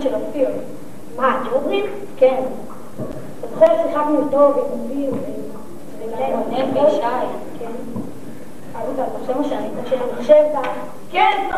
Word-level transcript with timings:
של 0.00 0.14
אופיר. 0.14 0.48
מה, 1.16 1.42
ג'וברין? 1.52 1.84
כן. 2.16 2.42
זוכר 3.50 3.66
ששיחקנו 3.66 4.24
איתו 4.26 4.36
ועם 4.36 4.80
אופיר 4.80 5.14
ועם 6.50 6.74
וישי? 6.74 7.00
כן. 7.58 7.70
אביטל, 8.78 9.02
אתה 9.02 9.18
חושב 9.20 9.38
מה 9.38 9.44
שאני 9.44 9.68
חושב? 9.82 9.96
אני 10.02 10.22
חושב 10.22 10.44
ככה. 10.54 10.80
כן, 11.10 11.50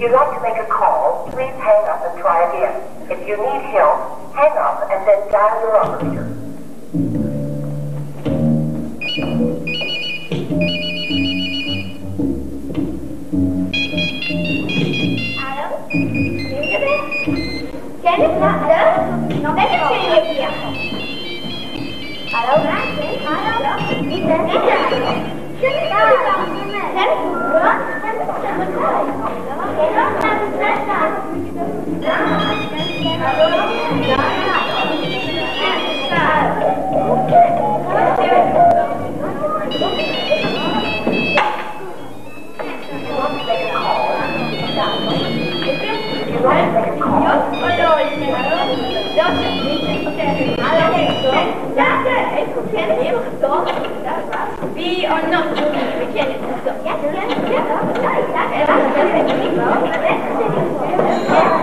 If 0.00 0.04
you'd 0.04 0.16
like 0.16 0.32
to 0.34 0.40
make 0.40 0.56
a 0.56 0.64
call, 0.64 1.28
please 1.30 1.52
hang 1.60 1.84
up 1.84 2.00
and 2.08 2.18
try 2.18 2.48
again. 2.48 2.72
If 3.10 3.20
you 3.28 3.36
need 3.36 3.60
help, 3.68 4.32
hang 4.32 4.56
up 4.56 4.88
and 4.90 5.06
then 5.06 5.28
dial 5.30 5.60
your 5.60 5.76
operator. 5.76 6.24
Aló? 15.36 15.66
¿Quién 18.00 18.22
es 18.22 18.40
la? 18.40 18.52
¿Aló? 18.56 18.80
No 19.42 19.54
Danke, 51.76 52.54
não 52.54 52.66
kenne 52.66 53.04
Ihre 53.04 53.30
Tochter. 53.40 54.09
We 54.80 55.04
are 55.04 55.28
not 55.30 55.54
to 55.58 55.64
with 55.98 56.14
Janet. 56.14 56.40
Yes, 56.40 56.72
yes, 56.86 57.04
yes. 57.50 57.66
That's 58.66 58.96
the 58.96 59.04
thing. 59.12 59.56
That's. 61.28 61.59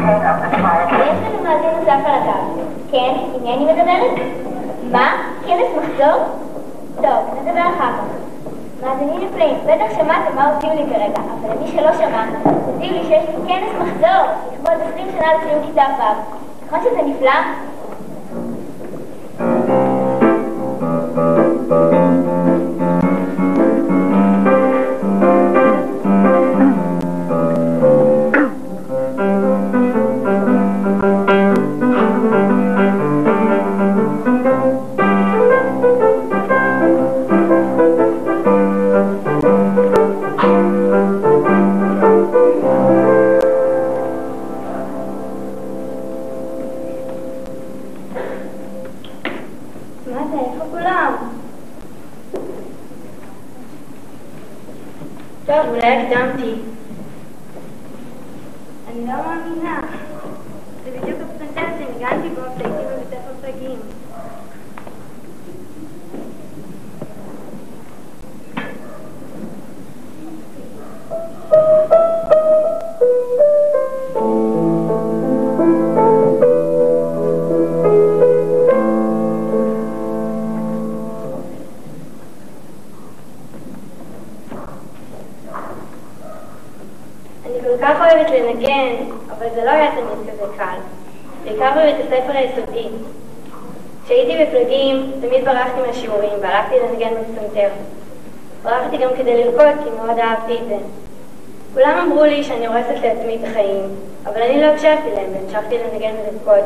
יש 0.00 1.18
לנו 1.24 1.42
מאזין 1.44 1.70
נוסף 1.78 2.06
על 2.06 2.14
הקו. 2.14 2.60
כן, 2.90 3.14
עם 3.34 3.42
מי 3.42 3.54
אני 3.54 3.64
מדברת? 3.64 4.26
מה? 4.92 5.12
כנס 5.46 5.68
מחזור? 5.76 6.22
טוב, 6.96 7.40
נדבר 7.42 7.60
אחר 7.60 7.92
כך. 7.92 8.20
מאזינים 8.82 9.20
נפלאים, 9.20 9.56
בטח 9.66 9.96
שמעתם 9.96 10.34
מה 10.34 10.48
הודיעו 10.48 10.74
לי 10.74 10.94
כרגע, 10.94 11.20
אבל 11.40 11.56
למי 11.56 11.66
שלא 11.68 11.92
שמע, 11.92 12.24
הודיעו 12.66 12.94
לי 12.94 13.02
שיש 13.02 13.24
לי 13.28 13.48
כנס 13.48 13.70
מחזור 13.78 14.22
לכבוד 14.52 14.78
20 14.92 15.06
שנה 15.18 15.28
לסיום 15.34 15.66
כיתה 15.66 15.84
ו'. 15.98 16.02
נכון 16.66 16.80
שזה 16.80 17.00
נפלא? 17.06 17.30
אהבתי 100.50 100.62
את 100.62 100.68
זה. 100.68 100.76
כולם 101.74 101.98
אמרו 102.06 102.24
לי 102.24 102.44
שאני 102.44 102.66
הורסת 102.66 102.94
לעצמי 103.02 103.36
את 103.36 103.50
החיים, 103.50 103.84
אבל 104.26 104.42
אני 104.42 104.60
לא 104.60 104.66
הקשבתי 104.66 105.10
להם 105.14 105.30
והמשכתי 105.32 105.74
לנגן 105.78 106.14
ולרקוד. 106.14 106.64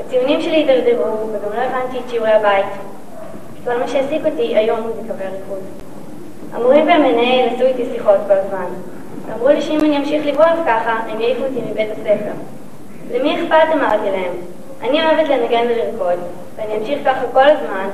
הציונים 0.00 0.40
שלי 0.40 0.56
הידרדרו, 0.56 1.04
וגם 1.04 1.56
לא 1.56 1.60
הבנתי 1.60 1.98
את 1.98 2.10
שיעורי 2.10 2.32
הבית. 2.32 2.66
כל 3.64 3.78
מה 3.78 3.88
שהעסיק 3.88 4.26
אותי 4.26 4.56
היום 4.56 4.80
מוזיקה 4.80 5.14
וריקוד. 5.18 5.62
המורים 6.52 6.86
והמנהל 6.86 7.48
עשו 7.54 7.66
איתי 7.66 7.84
שיחות 7.92 8.16
כל 8.26 8.32
הזמן. 8.32 8.66
אמרו 9.34 9.48
לי 9.48 9.62
שאם 9.62 9.80
אני 9.80 9.96
אמשיך 9.96 10.26
לברוח 10.26 10.58
ככה, 10.66 11.00
הם 11.08 11.20
יעיפו 11.20 11.44
אותי 11.44 11.60
מבית 11.70 11.90
הספר. 11.92 12.32
למי 13.10 13.34
אכפת? 13.34 13.72
אמרתי 13.72 14.10
להם. 14.10 14.32
אני 14.82 15.06
אוהבת 15.06 15.28
לנגן 15.28 15.64
ולרקוד, 15.68 16.18
ואני 16.56 16.76
אמשיך 16.76 16.98
ככה 17.04 17.26
כל 17.32 17.44
הזמן, 17.44 17.88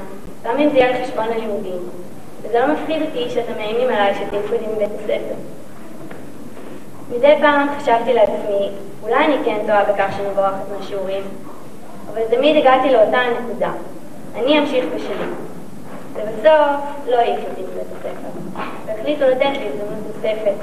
גם 0.44 0.58
אם 0.58 0.70
זה 0.70 0.76
יהיה 0.76 0.96
על 0.96 1.04
חשבון 1.04 1.24
הלימודים. 1.24 1.99
וזה 2.50 2.60
לא 2.60 2.74
מפחיד 2.74 3.02
אותי 3.02 3.30
שאתם 3.30 3.52
מאיימים 3.56 3.88
עליי 3.88 4.14
שתעיפו 4.14 4.54
אותי 4.54 4.66
מבית 4.76 4.88
הספר. 4.98 5.34
מדי 7.10 7.34
פעם 7.40 7.68
חשבתי 7.78 8.12
לעצמי, 8.12 8.70
אולי 9.02 9.24
אני 9.24 9.36
כן 9.44 9.58
טועה 9.66 9.84
בכך 9.84 10.12
שאני 10.16 10.28
בורחת 10.34 10.64
מהשיעורים, 10.78 11.22
אבל 12.12 12.22
תמיד 12.30 12.56
הגעתי 12.56 12.90
לאותה 12.90 13.16
הנקודה. 13.16 13.72
אני 14.36 14.58
אמשיך 14.58 14.84
בשלי. 14.94 15.26
ובסוף 16.14 16.80
לא 17.06 17.16
העיפו 17.16 17.46
אותי 17.50 17.62
מבית 17.62 17.86
הספר, 17.92 18.60
והחליטו 18.86 19.24
לתת 19.24 19.40
לי 19.40 19.68
הזדמנות 19.68 20.06
נוספת. 20.06 20.54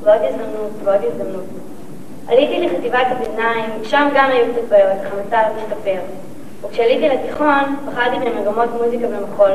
ועוד 0.00 0.20
הזדמנות 0.28 0.70
ועוד 0.84 1.00
הזדמנות. 1.04 1.44
עליתי 2.28 2.66
לחטיבת 2.66 3.06
הביניים, 3.10 3.70
שם 3.82 4.08
גם 4.14 4.30
היו 4.30 4.44
קצת 4.52 4.68
בעיות, 4.68 4.92
אך 5.06 5.12
המצב 5.12 5.42
משתפר. 5.56 6.00
וכשעליתי 6.60 7.08
לתיכון, 7.08 7.76
בחרתי 7.86 8.16
במגמות 8.16 8.68
מוזיקה 8.82 9.06
ומחול. 9.10 9.52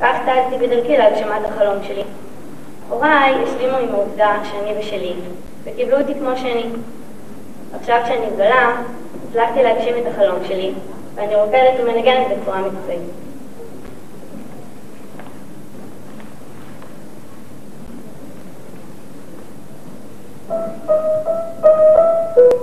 כך 0.00 0.16
צעדתי 0.26 0.66
בדרכי 0.66 0.96
להגשמת 0.96 1.44
החלום 1.44 1.76
שלי. 1.82 2.02
הוריי 2.88 3.34
השלימו 3.42 3.76
עם 3.76 3.88
העובדה 3.94 4.36
שאני 4.44 4.74
בשלי, 4.78 5.12
וקיבלו 5.64 6.00
אותי 6.00 6.14
כמו 6.14 6.36
שאני. 6.36 6.66
עכשיו 7.80 8.00
כשאני 8.04 8.26
גדולה, 8.26 8.76
הצלחתי 9.28 9.62
להגשים 9.62 9.94
את 9.98 10.12
החלום 10.12 10.38
שלי, 10.48 10.72
ואני 11.14 11.34
רוקדת 11.34 11.80
ומנגנת 11.80 12.26
בצורה 12.40 12.60
מקצועית. 12.60 13.00
גל? 22.36 22.55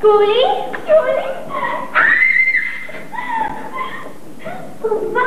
שולי? 0.00 0.44
שולי? 0.86 1.26
טובה! 4.82 5.20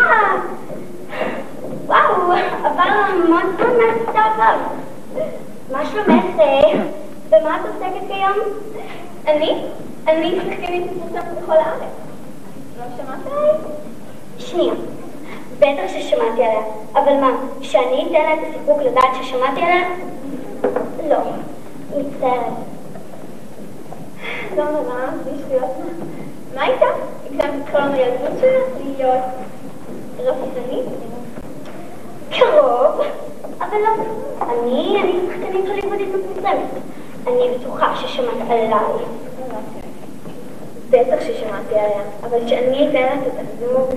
וואו, 1.86 2.32
עבר 2.64 2.82
המון 2.84 3.42
זמן 3.58 4.14
הזאת. 4.16 4.62
מה 5.72 5.86
שלומך? 5.86 6.36
במה 7.30 7.56
את 7.56 7.62
עוסקת 7.66 8.08
כיום? 8.08 8.38
אני? 9.28 9.64
אני 10.08 10.40
שחקנית 10.40 10.92
מפורסמת 10.92 11.44
בכל 11.44 11.54
הארץ. 11.54 11.82
לא 12.78 12.86
שמעת 12.98 13.20
עליי? 13.26 13.52
שנייה. 14.38 14.74
בטח 15.60 15.88
ששמעתי 15.88 16.44
עליה. 16.44 16.62
אבל 16.94 17.14
מה, 17.22 17.32
שאני 17.62 18.08
אתן 18.08 18.14
לה 18.14 18.34
את 18.34 18.40
הסיפוק 18.50 18.82
לדעת 18.82 19.16
ששמעתי 19.22 19.62
עליה? 19.62 19.88
לא. 21.10 21.18
מצטערת. 21.98 22.54
לא 24.58 24.64
נורא, 24.64 24.96
בלי 25.24 25.34
שטויות. 25.46 25.72
מה 26.56 26.68
איתה? 26.68 26.86
הקדמת 27.26 27.70
חלום 27.72 27.92
הילדות 27.92 28.40
שלה? 28.40 28.60
להיות 28.88 29.24
רפיסנית? 30.20 30.86
קרוב, 32.32 33.02
אבל 33.60 33.78
לא. 33.78 34.04
אני, 34.42 34.98
אני 35.02 35.20
שחקנית 35.28 35.66
הוליוודית 35.68 36.08
מפורסמת. 36.10 36.70
אני 37.28 37.58
בטוחה 37.58 37.96
ששמעת 37.96 38.50
עליי. 38.50 39.06
בטח 40.90 41.20
ששמעתי 41.22 41.76
עליה, 41.76 42.02
אבל 42.24 42.48
שאני 42.48 42.90
אתן 42.90 43.02
לה 43.02 43.14
את 43.14 43.20
התחזור... 43.28 43.90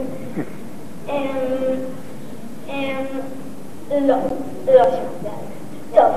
לא, 3.91 4.17
לא 4.67 4.85
שמעתי 4.85 5.27
עליה. 5.27 5.33
טוב, 5.95 6.15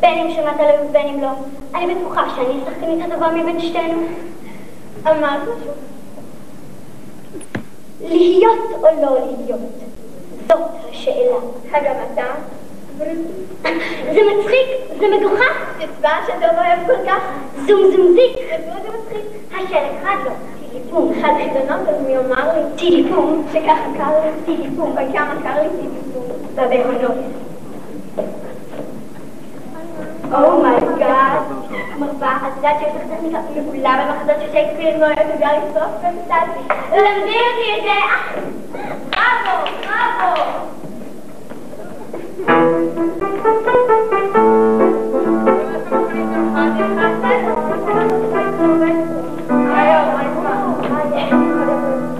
בין 0.00 0.18
אם 0.18 0.30
שמעת 0.34 0.60
עליה 0.60 0.82
ובין 0.82 1.06
אם 1.08 1.20
לא, 1.20 1.28
אני 1.74 1.94
בטוחה 1.94 2.22
שאני 2.36 2.60
השחקנית 2.62 3.04
הטובה 3.04 3.28
מבין 3.30 3.60
שתינו. 3.60 4.02
אמרת 5.06 5.42
משהו? 5.42 5.72
להיות 8.00 8.58
או 8.72 9.02
לא 9.02 9.18
להיות? 9.20 9.60
זאת 10.48 10.60
השאלה. 10.90 11.36
גם 11.72 11.94
אתה? 12.12 12.24
זה 14.14 14.20
מצחיק, 14.38 14.66
זה 14.98 15.06
מגוחך. 15.16 15.66
קצבה 15.78 16.10
שאתה 16.26 16.46
לא 16.46 16.58
אוהב 16.58 16.86
כל 16.86 17.10
כך. 17.10 17.22
זומזומזיק. 17.56 18.36
זה 18.48 18.66
מאוד 18.66 18.82
מצחיק. 18.82 19.24
השלג 19.52 20.02
אחד 20.02 20.16
לא. 20.24 20.30
טיליפום. 20.76 21.12
אחד 21.20 21.28
חידונות, 21.36 21.88
אז 21.88 22.02
מי 22.06 22.12
יאמר 22.12 22.52
לי? 22.54 22.62
טיליפום. 22.76 23.46
שככה 23.52 23.88
קר 23.96 24.10
לי? 24.24 24.30
טיליפום. 24.44 24.90
וכמה 24.92 25.34
קר 25.42 25.62
לי 25.62 25.68
טיליפום? 25.68 26.24
בבהונות. 26.54 27.16
אומייגאד. 30.32 31.42
מרבה, 31.98 32.36
את 32.36 32.56
יודעת 32.56 32.76
שיש 32.78 32.88
לך 32.88 33.02
טכניקה 33.16 33.38
מעולה 33.64 34.04
במחזות 34.04 34.42
של 34.42 34.52
שייקספיר 34.52 34.96
ואוהבת 35.00 35.34
את 35.34 35.40
גארי 35.40 35.58
סוף 35.74 35.92
ופסטטי. 35.98 36.74
למדי 36.92 37.38
אותי 37.46 37.68
את 37.78 37.82
זה. 37.82 37.98
בראבו, 39.10 39.56
בראבו. 39.86 40.66
זה 48.56 48.66
לא 48.66 49.15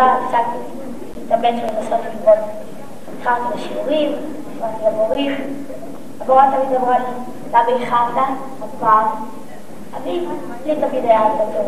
הפסקתי 0.00 0.58
להתאבד 1.16 1.52
ולנסות 1.52 2.00
ללמוד. 2.06 2.38
התחלתי 3.18 3.58
לשיעורים, 3.58 4.12
הפרעתי 4.58 4.84
למורים, 4.86 5.34
המורה 6.20 6.50
תמיד 6.50 6.76
אמרה 6.80 6.98
לי, 6.98 7.04
באיחרת, 7.52 8.14
הפעם. 8.62 9.06
אביב, 9.96 10.30
לי 10.66 10.74
תמיד 10.76 11.04
היה 11.04 11.26
את 11.26 11.40
הטוב. 11.40 11.66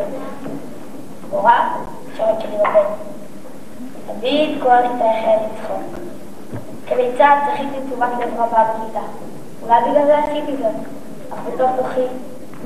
מורה, 1.31 1.75
שואלת 2.17 2.41
שלי 2.41 2.57
בבן. 2.57 2.85
תמיד 4.07 4.62
כל 4.62 4.69
החלה 4.69 5.37
לצחוק. 5.37 5.83
כליצד 6.89 7.37
זכיתי 7.47 7.77
לתשומת 7.77 8.09
לב 8.19 8.41
רבה 8.41 8.65
בכיתה. 8.65 9.01
אולי 9.62 9.81
בגלל 9.81 10.07
זה 10.07 10.19
עשיתי 10.19 10.57
זאת, 10.57 10.75
אך 11.33 11.39
בתוך 11.47 11.71
תוכי 11.77 12.07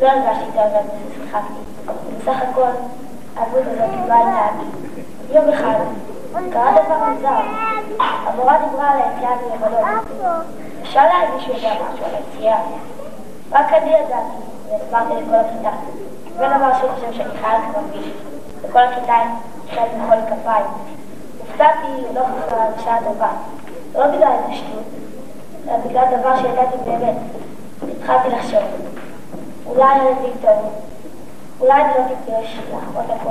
לא 0.01 0.07
הרגשתי 0.07 0.45
את 0.49 0.57
ההרגשת 0.57 0.91
ששיחקתי. 1.15 1.61
בסך 2.19 2.37
הכל, 2.51 2.71
העדות 3.37 3.63
הזאת 3.67 3.91
קיבלה 3.91 4.21
את 4.21 4.27
דעתי. 4.27 5.35
יום 5.35 5.49
אחד, 5.49 5.75
קרה 6.53 6.73
דבר 6.73 7.05
מוזר. 7.05 7.41
המורה 7.99 8.59
דיברה 8.59 8.91
על 8.91 8.99
היציאה 8.99 9.31
מלבנון. 9.37 10.45
שאלה 10.85 11.13
אם 11.29 11.35
מישהו 11.35 11.55
יודע 11.55 11.73
משהו 11.75 12.05
על 12.05 12.11
היציאה. 12.15 12.59
רק 13.53 13.73
אני 13.73 13.91
ידעתי, 13.91 14.37
והסברתי 14.71 15.23
לכל 15.23 15.35
הכיתה. 15.35 15.71
זה 16.37 16.47
דבר 16.57 16.79
שהוא 16.79 16.91
חושב 16.95 17.12
שאני 17.12 17.38
חייל 17.41 17.61
מרגיש. 17.76 18.12
וכל 18.62 18.79
הכיתה 18.79 19.15
החלט 19.69 19.88
למחוא 19.95 20.15
לי 20.15 20.23
כפיים. 20.26 20.67
הופתעתי 21.38 21.87
לנוכח 22.11 22.53
ההרגשה 22.53 22.95
הטובה. 22.95 23.31
לא 23.95 24.07
בגלל 24.07 24.33
איזה 24.33 24.55
שטות, 24.55 24.85
אלא 25.69 25.76
בגלל 25.76 26.05
דבר 26.19 26.37
שידעתי 26.37 26.76
באמת. 26.85 27.17
התחלתי 28.00 28.29
לחשוב, 28.29 28.62
אולי 29.67 29.85
היה 29.85 30.03
לי 30.23 30.31
טוב, 30.43 30.73
אולי 31.61 31.73
אני 31.73 31.93
לא 31.99 32.05
טיפש 32.09 32.59
לאחות 32.71 33.05
הכל, 33.11 33.31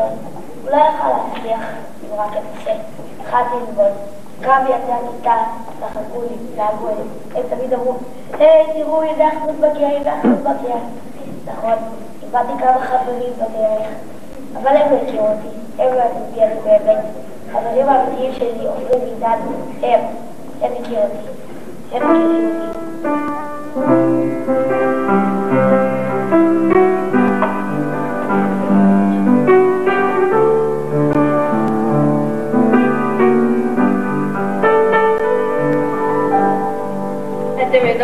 אולי 0.68 0.82
אוכל 0.82 1.08
להצליח 1.08 1.62
אם 2.04 2.20
רק 2.20 2.32
אנסה. 2.32 2.72
התחלתי 3.22 3.56
ללמוד. 3.56 3.92
גם 4.42 4.62
ילדי 4.66 4.92
הכיתה 4.92 5.36
צחקו 5.80 6.22
לי, 6.22 6.36
דאגו 6.56 6.88
לי. 6.88 7.40
הם 7.40 7.44
תמיד 7.50 7.74
אמרו, 7.74 7.94
היי, 8.40 8.66
תראו, 8.74 9.04
ילדי 9.04 9.24
אחדות 9.28 9.56
בקרן, 9.56 9.92
ילדי 9.92 10.10
אחדות 10.10 10.40
בקרן. 10.40 10.80
נכון, 11.46 11.74
איבדתי 12.24 12.54
כמה 12.60 12.80
חברים 12.80 13.34
בדרך, 13.34 13.88
אבל 14.54 14.78
הם 14.78 14.92
לא 14.92 14.98
הכירו 14.98 15.28
אותי, 15.28 15.48
הם 15.80 15.94
לא 15.94 16.02
ידעו 16.02 16.26
מי 16.36 16.44
אני 16.44 16.56
באמת. 16.64 17.04
החברים 17.50 17.90
האמיתיים 17.90 18.34
שלי 18.34 18.68
עוברים 18.68 19.00
מאיתנו, 19.00 19.52
הם, 19.84 20.00
הם 20.62 20.72
הכירו 20.82 21.02
אותי, 21.02 21.28
הם 21.92 22.02
מכירים 22.04 22.62
אותי. 22.62 22.96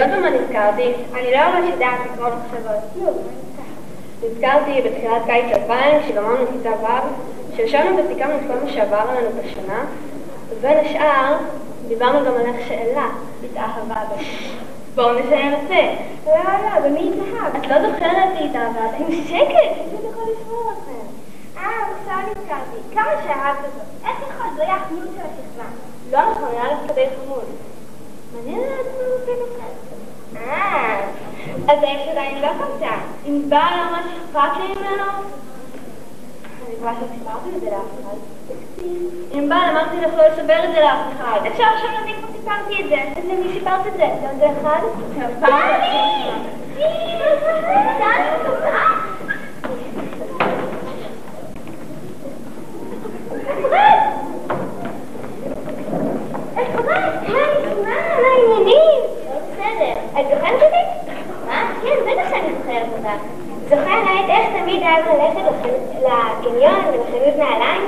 יודעות 0.01 0.19
במה 0.19 0.29
נזכרתי? 0.29 0.93
אני 1.13 1.31
לא 1.31 1.39
לא 1.39 1.59
ממש 1.59 1.69
יודעת 1.69 1.99
לקרוא 2.13 2.29
מחשבות. 2.29 3.15
נזכרתי 4.23 4.81
בתחילת 4.81 5.21
קיץ 5.25 5.45
2000, 5.53 6.01
שגמרנו 6.07 6.45
כיתה 6.51 6.69
ו', 6.69 7.55
שישבנו 7.55 7.97
וסיכמנו 7.97 8.35
את 8.35 8.41
כל 8.47 8.65
מה 8.65 8.71
שעבר 8.71 9.05
לנו 9.05 9.29
בשנה, 9.43 9.85
ובין 10.49 10.77
השאר 10.77 11.37
דיברנו 11.87 12.25
גם 12.25 12.33
על 12.33 12.45
איך 12.45 12.67
שאלה 12.67 13.07
התאהבה 13.43 14.01
בי. 14.15 14.25
בואו 14.95 15.13
נסיים 15.13 15.53
את 15.53 15.67
זה. 15.67 15.93
לא, 16.25 16.33
לא, 16.33 16.89
במי 16.89 17.11
התאהב? 17.11 17.55
את 17.55 17.67
לא 17.67 17.91
זוכרת 17.91 18.29
לי 18.39 18.49
התאהבה, 18.49 18.97
עם 18.97 19.11
שקט, 19.11 19.77
לא 19.93 20.09
יכול 20.09 20.23
לשמור 20.33 20.73
אתכם. 20.73 21.05
אה, 21.57 21.69
עכשיו 22.01 22.17
נזכרתי. 22.17 22.93
כמה 22.93 23.11
שאהבת 23.23 23.59
אותו. 23.59 24.07
איך 24.07 24.17
יכול? 24.29 24.47
זה 24.55 24.63
היה 24.63 24.75
החמוד 24.75 25.07
של 25.15 25.21
השכבה. 25.21 25.65
לא 26.11 26.31
נכון, 26.31 26.49
היה 26.51 26.63
לך 26.63 26.91
כדי 26.91 27.05
חמוד. 27.23 27.45
מעניין. 28.35 28.61
אה, 30.35 31.01
אז 31.67 31.77
האש 31.83 32.07
עדיין 32.07 32.41
לא 32.41 32.47
חמתה. 32.47 32.95
אם 33.25 33.49
בא 33.49 33.69
לא 33.77 33.91
ממש 33.91 34.05
אכפת 34.05 34.59
לי 34.59 34.67
ממנו? 34.67 35.03
אני 36.67 36.75
כבר 36.79 36.91
שסיפרתי 36.93 37.49
את 37.55 37.61
זה 37.61 37.69
לאף 37.69 37.91
אחד. 38.01 38.17
אם 39.33 39.49
בא, 39.49 39.55
אמרתי 39.55 39.97
לך 39.97 40.13
לא 40.17 40.27
לספר 40.27 40.63
את 40.63 40.73
זה 40.73 40.79
לאף 40.79 40.99
אחד. 41.15 41.39
אפשר 41.47 41.63
עכשיו 41.63 41.89
להבין 41.93 42.15
כמו 42.15 42.27
סיפרתי 42.37 42.83
את 42.83 42.89
זה. 42.89 43.21
אז 43.21 43.25
למי 43.25 43.53
סיפרת 43.53 43.87
את 43.87 43.93
זה? 43.93 44.07
יודע 44.33 44.51
אחד? 44.61 44.79
את 60.21 60.25
זוכרת 60.35 60.61
אותי? 60.61 61.11
מה? 61.47 61.73
כן, 61.83 61.95
בטח 62.11 62.29
שאני 62.29 62.53
זוכרת 62.57 62.87
אותך. 62.97 63.23
זוכרת 63.69 64.29
איך 64.29 64.61
תמיד 64.61 64.83
אהבת 64.83 65.07
ללכת 65.07 65.51
לקניון 65.99 66.75
ולחנות 66.85 67.37
נעליים? 67.37 67.81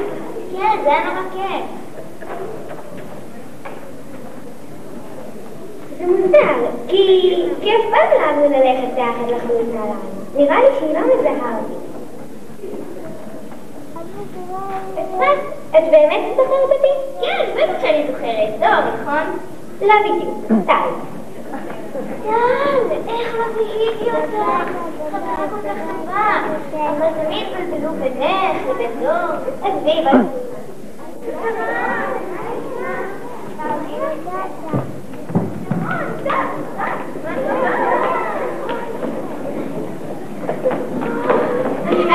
כן, 0.51 0.83
זה 0.83 0.89
היה 0.89 1.03
נורא 1.03 1.21
כיף. 1.33 1.65
זה 5.97 6.05
מוזר, 6.05 6.69
כי 6.87 7.45
כיף 7.61 7.81
פעם 7.91 8.21
אהבנו 8.21 8.49
ללכת 8.49 8.93
ביחד 8.95 9.29
לחנות 9.29 9.67
נעליים. 9.73 9.99
נראה 10.35 10.59
לי 10.59 10.75
שהיא 10.79 10.93
לא 10.93 10.99
מזהה 10.99 11.57
אותי. 11.59 11.73
את 15.69 15.83
באמת 15.91 16.21
זוכרת 16.35 16.69
אותי? 16.71 16.87
כן, 17.21 17.45
בטח 17.55 17.81
שאני 17.81 18.03
זוכרת. 18.07 18.49
לא, 18.61 18.67
נכון? 19.01 19.37
לא 19.81 19.93
בדיוק, 20.05 20.63
סתם. 20.63 21.12
יאללה, 22.25 22.95
איך 23.07 23.35
לא 23.35 23.45
זיהיתי 23.55 24.11
אותך? 24.11 24.35
חברה 25.11 25.47
כל 25.49 25.67
כך 25.67 25.77
טובה. 25.89 26.23
אבל 26.89 27.23
תמיד 27.23 27.47
בלבלו 27.53 27.91
בינך 27.93 28.69
לבין 28.69 28.91
דור. 28.99 29.33
עזבי, 29.63 30.01
בת... 30.05 30.43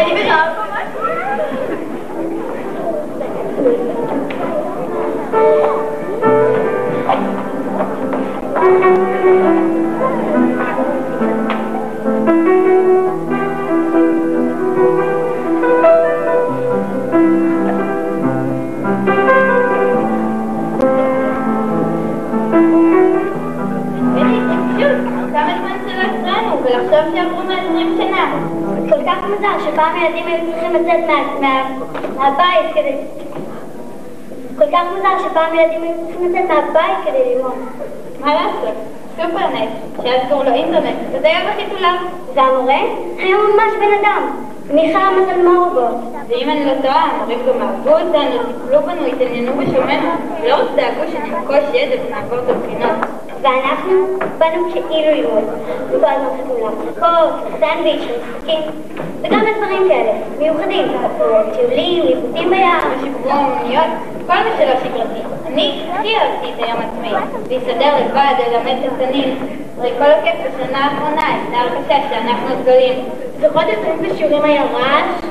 אני 0.01 0.15
ברעב 0.15 0.59
ולחשוב 27.13 27.15
שעברו 27.15 27.43
מ-20 27.43 28.03
שנה. 28.03 28.35
כל 28.91 29.05
כך 29.07 29.17
מוזר 29.29 29.71
שפעם 29.71 29.97
ילדים 29.97 30.27
היו 30.27 30.53
צריכים 30.53 30.75
לצאת 30.75 31.01
מהבית 32.17 32.75
כדי... 32.75 32.97
כל 34.59 34.65
כך 34.73 34.83
מוזר 34.97 35.29
שפעם 35.29 35.55
ילדים 35.55 35.83
היו 35.83 35.95
צריכים 36.07 36.33
לצאת 36.33 36.49
מהבית 36.49 36.99
כדי 37.05 37.35
ללמוד. 37.35 37.53
מה 38.21 38.35
לעשות? 38.35 38.75
סופרנט, 39.17 39.71
שאז 40.03 40.21
קראו 40.29 40.43
לו 40.43 40.53
אינטרנט, 40.53 40.97
וזה 41.13 41.27
היה 41.27 41.51
בחיתוליו. 41.51 41.95
זה 42.35 42.43
המורה? 42.43 42.81
היה 43.19 43.37
ממש 43.37 43.73
בן 43.81 44.05
אדם. 44.05 44.31
מיכל 44.75 44.99
מזל 45.21 45.49
מורבו. 45.49 45.87
ואם 46.29 46.51
אני 46.51 46.65
לא 46.65 46.73
טועה, 46.83 47.05
המורים 47.05 47.39
גם 47.49 47.63
אהבו 47.63 47.91
אותנו, 47.91 48.43
טיפלו 48.47 48.83
בנו, 48.83 49.07
התעניינו 49.07 49.53
בשומנו, 49.53 50.09
ולא 50.43 50.55
רק 50.55 50.69
דאגו 50.77 51.11
שנרכוש 51.13 51.75
ידע 51.75 51.97
ונעבור 52.07 52.39
את 52.39 52.49
הבחינות. 52.49 53.28
ואנחנו 53.43 54.19
באנו 54.39 54.71
כאילו 54.73 55.11
ללמוד. 55.11 55.45
הזמן 55.91 56.09
חתנו 56.09 56.55
להפסקות, 56.59 57.61
סנדוויץ', 57.61 58.03
משחקים, 58.03 58.61
וגם 59.23 59.41
לדברים 59.41 59.89
כאלה, 59.89 60.13
מיוחדים. 60.39 60.87
טיולים, 61.55 62.05
ליבוטים 62.05 62.51
ביער. 62.51 62.79
ושחרור 62.79 63.33
אמנויות, 63.33 63.91
כל 64.27 64.35
מה 64.35 64.51
שלא 64.59 64.75
שגרתי. 64.85 65.21
אני 65.47 65.83
הכי 65.93 66.15
אהבתי 66.17 66.53
את 66.57 66.63
היום 66.63 66.79
עצמי. 66.79 67.11
להסתדר 67.51 67.97
לבד, 67.97 68.35
ללמד 68.47 68.77
קטנים. 68.97 69.39
הרי 69.79 69.91
כל 69.99 70.05
הכיף 70.05 70.35
בשנה 70.45 70.79
האחרונה 70.79 71.23
הייתה 71.27 71.57
הרגשה 71.57 72.09
שאנחנו 72.11 72.63
גדולים. 72.63 73.05
זוכרות 73.41 73.65
לפעמים 73.65 73.99
בשיעורים 74.03 74.45
היה 74.45 74.63
רעש? 74.63 75.28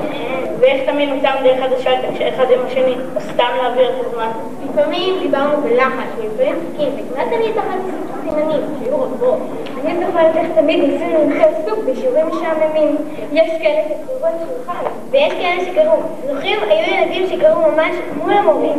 ואיך 0.60 0.90
תמיד 0.90 1.08
מצאנו 1.08 1.42
דרך 1.42 1.60
חדשה 1.60 1.90
אחד 2.28 2.50
עם 2.50 2.66
השני, 2.66 2.94
או 3.16 3.20
סתם 3.20 3.48
להעביר 3.62 3.90
את 3.90 4.06
הזמן. 4.06 4.30
לפעמים 4.64 5.14
דיברנו 5.22 5.62
בלחש, 5.62 6.08
ולפעמים 6.18 6.54
צחקים, 6.54 6.88
וכמעט 6.88 7.26
תמיד 7.28 7.54
תחת 7.54 7.78
סימנים, 8.22 8.60
שהיו 8.78 9.02
רבות. 9.02 9.38
אני 9.84 10.06
זוכרת 10.06 10.36
איך 10.36 10.46
תמיד 10.54 10.80
ניסינו 10.80 11.18
לנחל 11.24 11.48
סוג 11.68 11.78
בשיעורים 11.86 12.26
משעממים. 12.26 12.96
יש 13.32 13.50
כאלה 13.62 13.82
שקראו 13.88 14.26
על 14.26 14.32
שולחן, 14.48 14.84
ויש 15.10 15.32
כאלה 15.32 15.64
שקראו. 15.64 15.98
זוכרים? 16.26 16.58
היו 16.68 16.94
ילדים 16.94 17.26
שקראו 17.26 17.72
ממש 17.72 17.96
מול 18.16 18.32
המורים. 18.32 18.78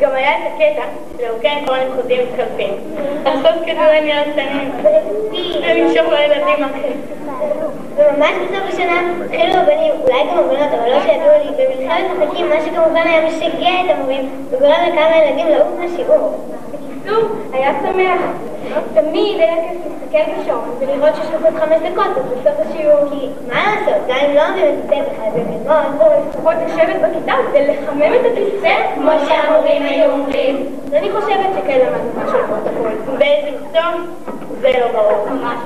גם 0.00 0.12
היה 0.12 0.30
את 0.30 0.42
הקטע 0.54 0.82
שלאורכי 1.18 1.48
קוראים 1.66 1.88
חוזים 1.96 2.20
מתחלפים. 2.20 2.74
לחשוף 3.24 3.64
כדורי 3.66 4.00
נייר 4.00 4.22
קטנים 4.32 4.70
ולמשוך 5.62 6.12
לילדים 6.12 6.64
אחרים. 6.64 7.00
וממש 7.96 8.30
בסוף 8.30 8.74
השנה 8.74 9.00
התחילו 9.24 9.54
הבנים, 9.54 9.92
אולי 10.02 10.20
גם 10.30 10.38
הבנות, 10.38 10.68
אבל 10.78 10.90
לא 10.90 11.00
שידעו 11.00 11.28
לי, 11.44 11.50
במלחמת 11.50 12.04
החלקים, 12.16 12.48
מה 12.48 12.60
שכמובן 12.60 13.06
היה 13.06 13.26
משגע 13.26 13.70
את 13.84 13.90
המורים, 13.90 14.30
וגורם 14.50 14.80
לכמה 14.88 15.16
ילדים 15.16 15.48
לעוף 15.48 15.68
מהשיעור. 15.78 16.44
בקיצור, 16.72 17.28
היה 17.52 17.72
שמח. 17.82 18.20
תמיד 18.94 19.40
היה 19.40 19.54
כיף 19.54 19.92
להסתכל 20.12 20.42
בשעון 20.42 20.70
ולראות 20.80 21.14
שיש 21.16 21.26
עוד 21.44 21.54
חמש 21.60 21.78
דקות 21.92 22.06
עד 22.16 22.24
לסוף 22.32 22.66
השיעור. 22.66 23.10
כי 23.10 23.28
מה 23.48 23.54
לעשות, 23.54 24.06
גם 24.08 24.16
אם 24.16 24.34
לא 24.34 24.40
אוהבים 24.40 24.64
לצטט 24.78 25.12
אחד 25.12 25.30
וללמוד, 25.34 26.00
או 26.00 26.06
לפחות 26.28 26.54
לשבת 26.66 26.96
בכיתה 26.96 27.34
ולחמם 27.52 28.14
את 28.14 28.20
הכיסא, 28.32 28.94
כמו 28.94 29.10
שהמורים 29.26 29.82
היו 29.82 30.10
אומרים. 30.10 30.66
אני 30.92 31.10
חושבת 31.10 31.50
שכן 31.58 31.78
למדנו 31.78 32.10
משהו 32.24 32.38
לפרוטוקול. 32.38 33.16
באיזה 33.18 33.58
סוף 33.72 33.94
זה 34.60 34.72
לא 34.80 34.92
ברור. 34.92 35.26
ממש. 35.30 35.60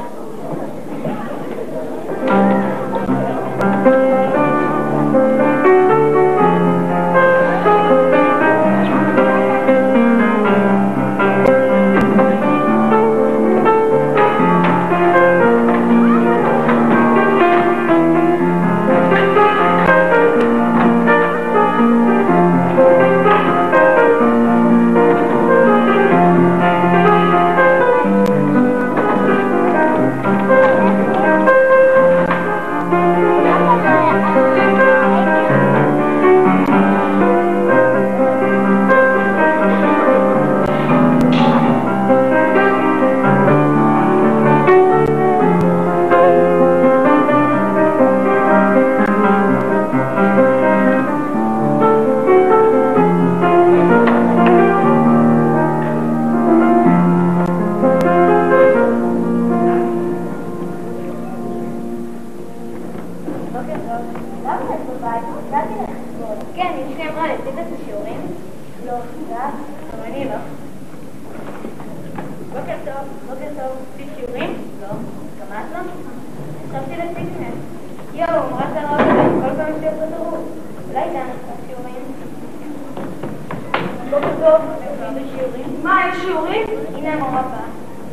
שיעורים? 86.24 86.66
הנה 86.94 87.12
המורה 87.12 87.42
באה. 87.42 87.64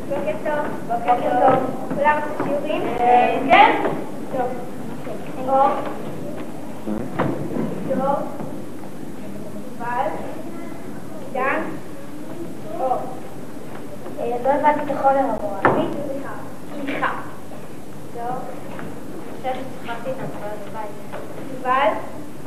בוקר 0.09 0.37
טוב. 0.43 0.65
בוקר 0.87 1.15
טוב. 1.21 1.95
כולם 1.97 2.17
עשו 2.17 2.43
שיעורים? 2.43 2.81
כן. 3.47 3.81
טוב. 4.37 4.47
אור. 5.47 5.69
דור. 7.87 8.15
יובל. 9.79 10.07
עידן. 11.27 11.59
אור. 12.79 12.97
לא 14.43 14.49
הבנתי 14.49 14.79
את 14.91 14.97
החומר 14.97 15.17
המורה. 15.17 15.59
סליחה. 15.61 16.33
סליחה. 16.73 17.11
דור. 18.13 18.23
אני 18.23 19.37
חושבת 19.37 19.55
ששכחתי 19.55 20.09
את 20.11 20.15
המורה 20.19 20.49
בבית. 20.69 21.21
יובל. 21.57 21.91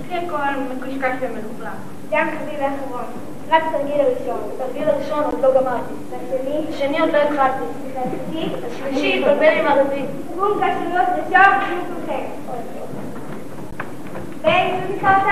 הכי 0.00 0.14
הכל 0.14 0.74
מקושקש 0.74 1.16
ומלוכלך. 1.20 1.74
עידן 2.10 2.28
חביב 2.38 2.60
האחרון. 2.60 3.33
רק 3.50 3.62
התרגיל 3.68 4.00
הראשון. 4.00 4.40
התרגיל 4.54 4.88
הראשון 4.88 5.24
עוד 5.24 5.40
לא 5.42 5.60
גמרתי. 5.60 5.94
והשני? 6.10 6.64
השני 6.68 7.00
עוד 7.00 7.10
לא 7.10 7.18
התחלתי. 7.18 7.64
והשלישי? 7.94 8.54
השלישי 8.66 9.18
התבלבל 9.18 9.58
עם 9.58 9.66
הרביעי. 9.66 10.06
בום, 10.36 10.50
קשריות, 10.58 11.08
ישר, 11.28 11.50
בדיוק 11.62 11.84
כולכם. 11.88 12.24
היי, 14.44 14.72
מי 14.72 14.96
זכרת? 14.96 15.26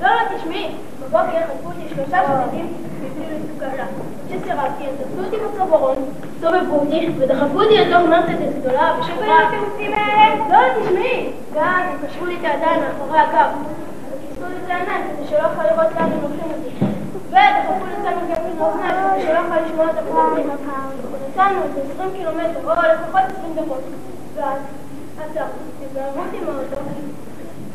לא, 0.00 0.08
לא, 0.08 0.38
תשמעי. 0.38 0.70
בבוקר 1.00 1.38
חטפו 1.48 1.68
אותי 1.68 1.94
שלושה 1.94 2.18
שודדים 2.26 2.72
והפעילו 3.00 3.30
לי 3.30 3.38
סוכריה. 3.52 3.86
כשסירבתי, 4.28 4.84
הם 4.84 4.94
תפסו 4.98 5.24
אותי 5.24 5.36
בצווארון, 5.36 5.96
סובבו 6.40 6.76
אותי 6.76 7.08
ודחפו 7.18 7.62
אותי 7.62 7.76
לתוך 7.76 8.08
מרצדס 8.08 8.54
גדולה 8.60 8.94
ושחורה. 9.00 9.26
איפה 9.26 9.32
היו 9.32 9.48
התירוצים 9.48 9.92
האלה? 9.92 10.48
לא, 10.50 10.82
תשמעי. 10.82 11.30
ואז 11.54 11.84
הם 11.88 12.06
קשרו 12.06 12.26
לי 12.26 12.34
את 12.34 12.44
הידיים 12.44 12.80
מאחורי 12.80 13.18
הגב. 13.18 13.50
וכיסו 14.10 14.46
לי 14.48 14.56
את 14.64 14.70
העיניים 14.70 15.02
כדי 15.16 15.26
שלא 15.28 15.38
אוכל 15.38 15.62
לראות 15.62 15.94
לאן 15.94 16.12
הם 16.12 16.18
לוקחים 16.22 16.50
אותי. 16.50 16.87
ודחפו 17.30 17.72
המגבים 18.06 18.58
לאוזניים 18.58 18.94
כדי 19.14 19.22
שלא 19.22 19.38
אוכל 19.38 19.60
לשמוע 19.66 19.90
את 19.90 19.98
הפרטים. 19.98 20.50
נסענו 21.30 21.62
איזה 21.62 21.80
20 21.94 22.10
קילומטר, 22.16 22.60
או 22.64 22.70
לפחות 22.70 23.22
20 23.38 23.54
דקות. 23.54 23.82
ואז 24.34 24.58
עצרתי, 25.18 25.58
אותי 26.16 26.40
מהאוטו. 26.40 26.76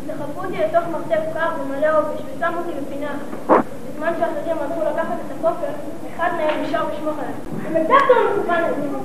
דחפו 0.07 0.45
אותי 0.45 0.57
לתוך 0.57 0.83
מרתף 0.91 1.23
קר 1.33 1.49
ומלא 1.61 1.97
עובש 1.97 2.21
ושמו 2.21 2.57
אותי 2.57 2.71
בפינה. 2.81 3.11
בזמן 3.47 4.13
שאחרים 4.19 4.57
הלכו 4.61 4.81
לקחת 4.81 5.17
את 5.25 5.31
הכופר, 5.37 5.71
אחד 6.15 6.29
מהם 6.37 6.63
נשאר 6.63 6.83
לשמור 6.93 7.13
עליי. 7.13 7.83
בטח 7.85 8.09
לא 8.09 8.31
מסוכן 8.31 8.63
לזה. 8.63 8.97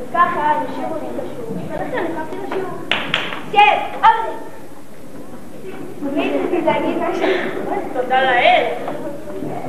וככה 0.00 0.52
השאירו 0.52 0.94
לי 0.94 1.06
את 1.06 1.22
השיעור. 1.24 1.52
ולכן 1.68 2.04
נכנסתי 2.04 2.36
לשיעור. 2.46 2.70
כן, 3.52 3.78
משהו? 7.00 7.26
תודה 7.92 8.22
לאל. 8.22 8.64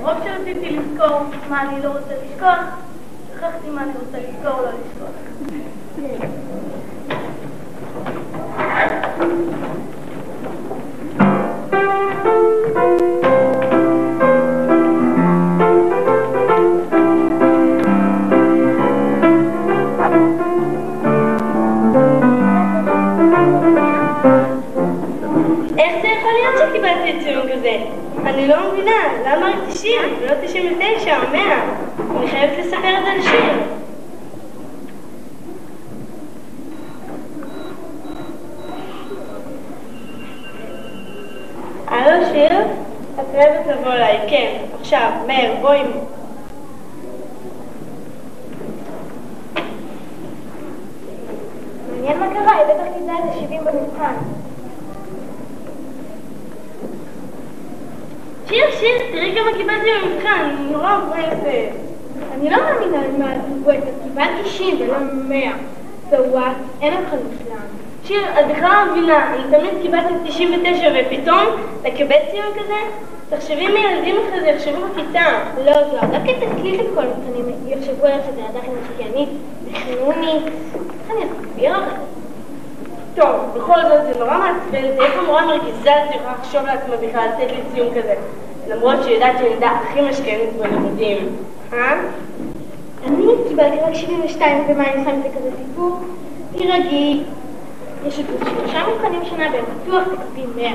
מרוב 0.08 0.24
שרציתי 0.24 0.78
לזכור 0.78 1.20
מה 1.50 1.62
אני 1.62 1.82
לא 1.84 1.90
רוצה 1.90 2.14
לשכוח, 2.26 2.60
שכחתי 3.34 3.70
מה 3.70 3.84
אני 3.84 3.92
רוצה 4.00 4.18
לזכור 4.18 4.62
לא 4.62 4.70
לשכוח. 4.70 5.10
איך 8.78 8.94
אני 28.38 28.48
לא 28.48 28.72
מבינה, 28.72 28.92
למה 29.26 29.48
רק 29.48 29.56
90 29.70 30.02
ולא 30.22 30.34
99 30.42 31.18
או 31.18 31.32
100? 31.32 31.42
אני 32.18 32.28
חייבת 32.28 32.58
לספר 32.60 32.98
את 32.98 33.04
זה 33.06 33.14
לשיר. 33.18 33.54
הלו 41.88 42.26
שיר? 42.26 42.62
את 43.20 43.26
חייבת 43.32 43.68
לבוא 43.68 43.92
אליי, 43.94 44.20
כן, 44.30 44.58
עכשיו, 44.80 45.12
מהר, 45.28 45.54
בואי. 45.62 45.82
מעניין 51.92 52.20
מה 52.20 52.28
קרה, 52.34 52.56
היא 52.56 52.66
בטח 52.66 52.98
קיבלה 52.98 53.14
את 53.14 53.24
ה-70 53.24 53.62
במבחן. 53.62 54.14
שיר, 58.50 58.72
שיר, 58.80 58.98
תראי 59.12 59.36
כמה 59.36 59.58
קיבלתי 59.58 59.90
אני 60.26 60.72
נורא 60.72 60.98
מבואסת. 60.98 61.76
אני 62.34 62.50
לא 62.50 62.58
מאמינה 62.58 63.08
למה 63.08 63.36
את 63.36 63.42
מבואסת, 63.50 63.94
קיבלת 64.04 64.30
90 64.44 64.76
ולא 64.80 64.98
100. 65.28 65.52
ווואט, 66.12 66.56
אין 66.82 66.94
אותך 66.94 67.14
מושלם. 67.14 67.58
שיר, 68.04 68.22
את 68.40 68.48
בכלל 68.48 68.70
לא 68.70 68.92
מבינה, 68.92 69.34
אני 69.34 69.58
תמיד 69.58 69.82
קיבלתי 69.82 70.14
99 70.30 70.90
ופתאום 70.96 71.46
לקבל 71.84 72.16
ציון 72.32 72.54
כזה? 72.60 72.74
תחשבי 73.30 73.68
מי 73.68 73.80
ילדים 73.80 74.16
אחרי 74.28 74.42
זה 74.42 74.48
יחשבו 74.48 74.82
בכיתה. 74.88 75.44
לא, 75.66 75.74
זו 75.74 75.98
דווקא 76.02 76.32
תקליט 76.32 76.82
לכל 76.82 77.04
מבחנים, 77.06 77.56
יחשבו 77.68 78.06
עליך 78.06 78.26
שזה 78.32 78.42
עדיין 78.50 78.72
משקיענית, 78.82 79.30
וחנונית. 79.72 80.44
איך 80.46 81.12
אני 81.12 81.26
אסביר 81.26 81.78
לך? 81.78 81.94
טוב, 83.18 83.36
בכל 83.56 83.82
זאת 83.82 84.14
זה 84.14 84.20
נורא 84.20 84.38
מעצבן, 84.38 84.82
זה 84.98 85.04
איפה 85.06 85.22
מורה 85.22 85.46
מרגיזה 85.46 85.92
שיכולה 86.12 86.34
לחשוב 86.40 86.66
לעצמה 86.66 86.96
בכלל 86.96 87.28
לתת 87.28 87.52
לי 87.52 87.62
ציון 87.74 87.90
כזה, 87.90 88.16
למרות 88.68 89.04
שהיא 89.04 89.14
יודעת 89.14 89.38
שאני 89.38 89.50
יודעת 89.50 89.78
הכי 89.90 90.02
משקיענית 90.02 90.54
בלימודים. 90.54 91.18
אה? 91.74 92.00
אני 93.08 93.26
קיבלתי 93.48 93.78
רק 93.78 93.94
72 93.94 94.64
ומה 94.68 94.84
אני 94.84 95.00
עושה 95.00 95.12
עם 95.12 95.22
זה 95.22 95.30
כזה 95.30 95.50
סיפור? 95.58 96.00
תירגעי. 96.58 97.24
יש 98.08 98.20
עוד 98.20 98.50
שלושה 98.50 98.84
מבחנים 98.88 99.26
שנה 99.26 99.46
והם 99.54 99.66
בטוח 99.84 100.04
תקבלי 100.04 100.46
100. 100.56 100.72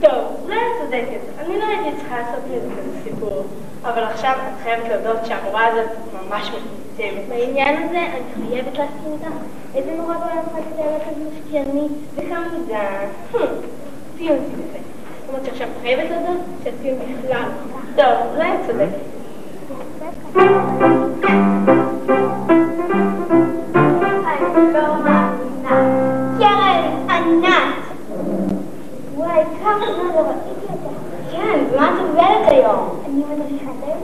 טוב, 0.00 0.40
אולי 0.44 0.56
את 0.56 0.82
צודקת, 0.82 1.20
אני 1.38 1.58
לא 1.58 1.64
הייתי 1.64 1.96
צריכה 1.98 2.18
לעשות 2.18 2.40
מזה 2.46 3.00
סיפור, 3.04 3.44
אבל 3.82 4.02
עכשיו 4.02 4.32
את 4.32 4.62
חייבת 4.62 4.88
להודות 4.88 5.26
שהמורה 5.26 5.66
הזאת 5.66 5.88
ממש 6.12 6.48
מטומטמת. 6.50 7.28
בעניין 7.28 7.82
הזה 7.82 7.98
אני 7.98 8.48
חייבת 8.48 8.78
להסכים 8.78 9.12
איתך. 9.12 9.34
איזה 9.74 9.90
מורה 9.96 10.14
בעולם 10.14 10.38
אחת 10.38 10.62
יותר 10.70 11.10
כזו 11.10 11.24
משקיענית 11.30 11.92
וחמודה? 12.14 12.88
ציון 14.18 14.38
כזה. 14.38 14.78
אומרת 15.28 15.44
שעכשיו 15.44 15.68
את 15.68 15.82
חייבת 15.82 16.10
להודות 16.10 16.40
שהציון 16.64 16.98
בכלל. 16.98 17.48
טוב, 17.96 18.34
אולי 18.34 18.54
את 18.54 18.58
צודקת. 18.66 19.08
אני 24.26 24.72
לא 24.72 25.97
וואי, 29.68 29.86
כמה 29.86 29.94
זמן 29.94 30.14
לא 30.14 30.20
ראיתי 30.20 30.50
אותך. 30.72 31.32
כן, 31.32 31.60
ומה 31.72 31.90
את 31.90 32.00
עובדת 32.00 32.52
היום? 32.52 32.88
אני 33.06 33.22
מדריכת 33.30 33.72
היום. 33.86 33.98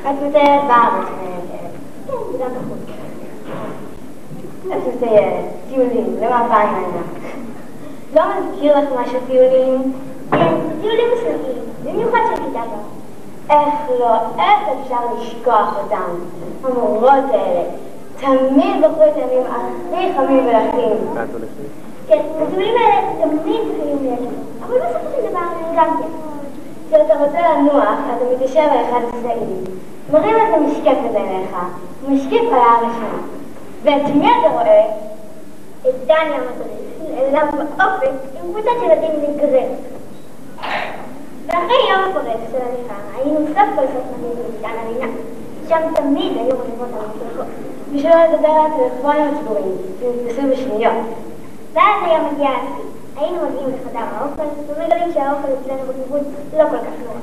את 0.00 0.22
מטיילת 0.22 0.62
בארץ. 0.68 1.08
כן, 1.08 2.12
גם 2.40 2.50
בחוץ. 2.50 2.96
את 4.66 4.94
מטיילת, 4.94 5.44
טיולים, 5.68 6.16
למה 6.20 6.48
בא 6.48 6.64
ממנה? 6.70 7.02
לא 8.14 8.22
מזכיר 8.40 8.78
לך 8.78 8.88
משהו 9.00 9.18
טיולים? 9.26 9.92
כן, 10.30 10.54
טיולים 10.80 11.06
מסוימים, 11.14 11.62
במיוחד 11.84 12.18
של 12.28 12.42
כיתה 12.42 12.60
זו. 12.60 13.00
איך 13.50 13.74
לא, 14.00 14.14
איך 14.14 14.78
אפשר 14.82 15.00
לשכוח 15.18 15.76
אותם? 15.82 16.10
המורות 16.64 17.24
האלה. 17.30 17.62
תמיד 18.16 18.84
בחרו 18.84 19.04
את 19.04 19.16
הימים 19.16 19.46
הכי 19.46 20.12
חמים 20.16 20.46
ולחים. 20.46 20.96
כן, 22.10 22.22
הטיולים 22.42 22.74
האלה 22.76 23.12
תמיד 23.20 23.60
חיים 23.80 23.98
לידי, 24.02 24.26
אבל 24.62 24.78
בסופו 24.78 25.16
של 25.16 25.30
דבר 25.30 25.38
הם 25.38 25.76
גם 25.76 25.96
כן. 25.98 26.08
כשאתה 26.88 27.14
רוצה 27.14 27.38
לנוח, 27.40 27.98
אתה 28.16 28.24
מתיישב 28.34 28.68
על 28.70 28.84
אחד 28.84 29.00
הצדעים, 29.08 29.64
מרים 30.12 30.36
את 30.36 30.54
המשקפת 30.54 31.16
אליך, 31.16 31.56
משקיף 32.08 32.42
על 32.52 32.58
ההר 32.58 32.86
השני. 32.86 33.20
ואת 33.82 34.14
מי 34.14 34.26
אתה 34.26 34.48
רואה? 34.52 34.86
את 35.88 35.94
דני 36.06 36.34
המדריך, 36.34 37.14
נעלם 37.14 37.48
באופק 37.50 38.10
עם 38.42 38.52
קבוצת 38.52 38.70
ילדים 38.84 39.10
נגררת. 39.22 39.70
ואחרי 41.46 41.90
יום 41.90 42.00
הפורץ 42.10 42.50
של 42.50 42.56
הליכה, 42.56 42.94
היינו 43.16 43.46
סוף 43.46 43.68
כל 43.76 43.86
סוף 43.86 44.04
מגיעים 44.16 44.36
למתקן 44.38 44.78
הלינה. 44.86 45.12
שם 45.68 45.80
תמיד 45.94 46.32
היו 46.36 46.56
מריבות 46.58 46.88
על 46.92 47.04
המקלחות. 47.04 47.46
בשביל 47.92 48.12
לא 48.12 48.24
לדבר 48.24 48.48
על 48.48 48.72
הטלפונים 48.72 49.34
הציבוריים, 49.34 49.76
שנתפסו 50.00 50.42
בשניות. 50.50 50.94
ואז 51.72 52.02
היה 52.04 52.18
מגיע 52.32 52.48
השיא. 52.48 52.90
היינו 53.16 53.36
מגיעים 53.46 53.68
לחדר 53.68 54.04
האוכל, 54.16 54.42
ומגלים 54.68 55.12
שהאוכל 55.14 55.48
אצלנו 55.60 55.80
בקיבוץ 55.88 56.22
לא 56.56 56.64
כל 56.64 56.76
כך 56.76 56.96
נורא. 57.04 57.20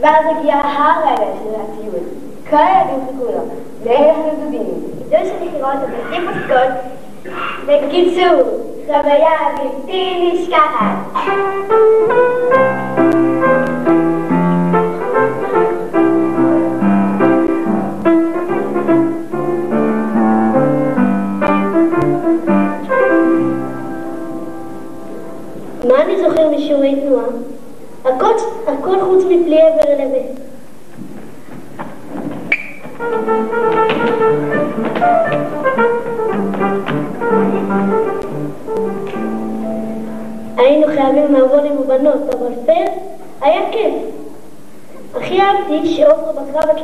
ואז 0.00 0.36
הגיע 0.38 0.54
הרגע 0.54 1.32
של 1.42 1.54
הטיול. 1.54 2.04
כל 2.50 2.56
הילדים 2.56 3.06
חיכו 3.06 3.24
לו, 3.24 3.42
ואלה 3.82 4.12
הדודים. 4.32 4.66
גידול 4.98 5.24
של 5.24 5.46
מכירות 5.46 5.74
הבלתי 5.74 6.26
פוסקות. 6.26 6.72
בקיצור, 7.66 8.42
חוויה 8.86 9.36
בלתי 9.56 10.32
נשכחת. 10.32 10.96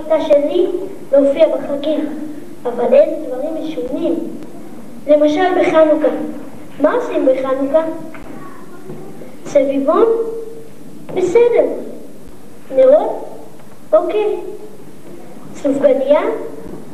בכיתה 0.02 0.20
שלי 0.24 0.66
להופיע 1.12 1.46
בחגים, 1.48 2.04
אבל 2.62 2.94
אין 2.94 3.10
דברים 3.26 3.50
משונים. 3.62 4.14
למשל 5.06 5.60
בחנוכה. 5.60 6.08
מה 6.80 6.94
עושים 6.94 7.26
בחנוכה? 7.26 7.82
סביבון? 9.46 10.06
בסדר. 11.14 11.64
נרות? 12.74 13.24
אוקיי. 13.92 14.36
סופגניה? 15.54 16.20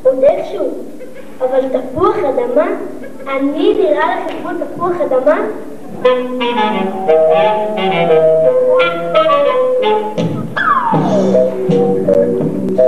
עוד 0.03 0.25
איכשהו. 0.25 0.69
אבל 1.41 1.61
תפוח 1.69 2.17
אדמה? 2.17 2.69
אני 3.27 3.75
נראה 3.75 4.17
לך 4.17 4.33
כמו 4.43 4.51
תפוח 4.65 5.01
אדמה? 5.01 5.41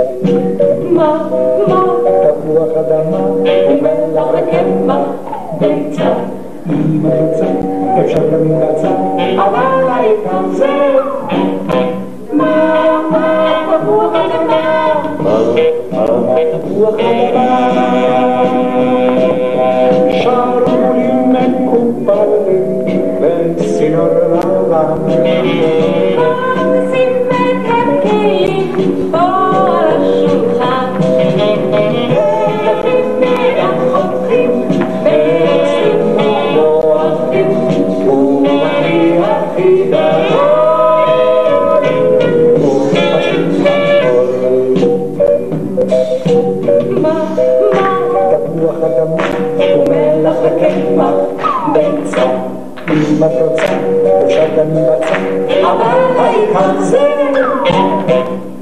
מה, 0.90 1.16
תפוח 2.22 2.68
אדמה, 2.76 3.18
ומלח 3.26 4.26
וקמח, 4.32 5.06
ביצה, 5.58 6.10
עם 6.70 7.06
הביצה, 7.06 7.46
אפשר 8.00 8.22
גם 8.32 8.40
עם 8.40 8.60
ביצה, 8.60 8.90
אבל 9.36 9.88
העיקר 9.88 10.48
זה, 10.52 10.96
מה, 12.32 12.52
מה, 13.10 13.52
תפוח 13.82 14.12
אדמה, 14.14 14.62
מה, 15.18 15.38
מה, 15.92 16.04
תפוח 16.52 16.94
אדמה, 16.94 17.46
שרו 20.22 20.92
לי 20.94 21.08
מקופלים, 21.26 22.64
וצינור 23.20 24.06
לבן. 24.06 26.19
אם 53.21 53.25
את 53.25 53.31
רוצה, 53.41 53.63
אפשר 54.25 54.45
גם 54.57 54.67
עם 54.67 54.83
בצע, 54.83 55.71
אבל 55.71 56.17
העיקר 56.17 56.79
זה 56.79 56.99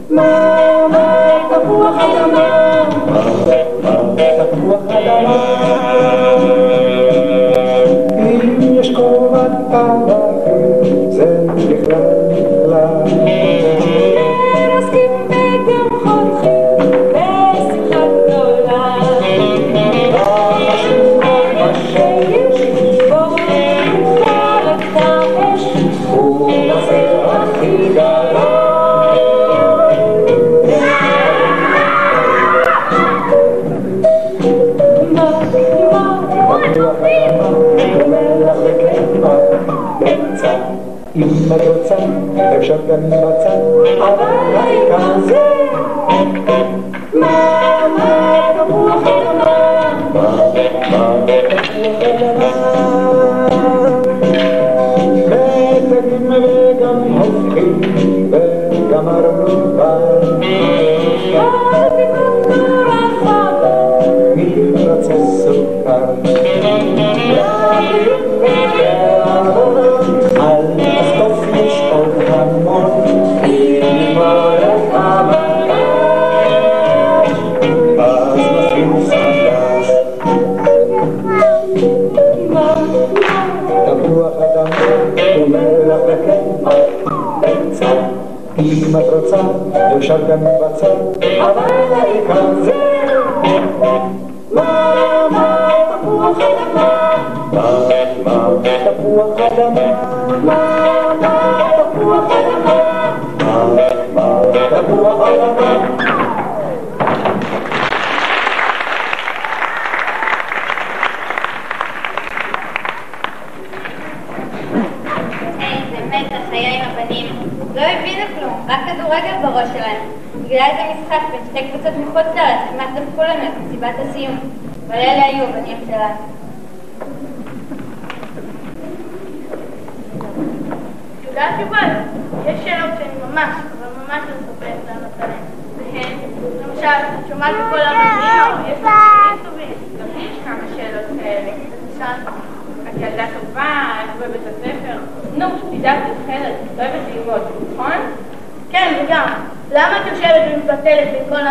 מה, 0.09 0.23
תפוח 1.49 1.95
אדמה, 1.95 2.83
מה, 3.07 4.03
מה, 4.15 4.45
תפוח 4.51 4.81
אדמה. 4.89 5.35
אם 8.63 8.73
יש 8.79 8.91
ערכים, 10.09 11.11
זה 11.11 11.25
בכלל 11.69 12.28
אפשר 42.89 43.49
גם 44.91 45.01
עם 45.01 45.48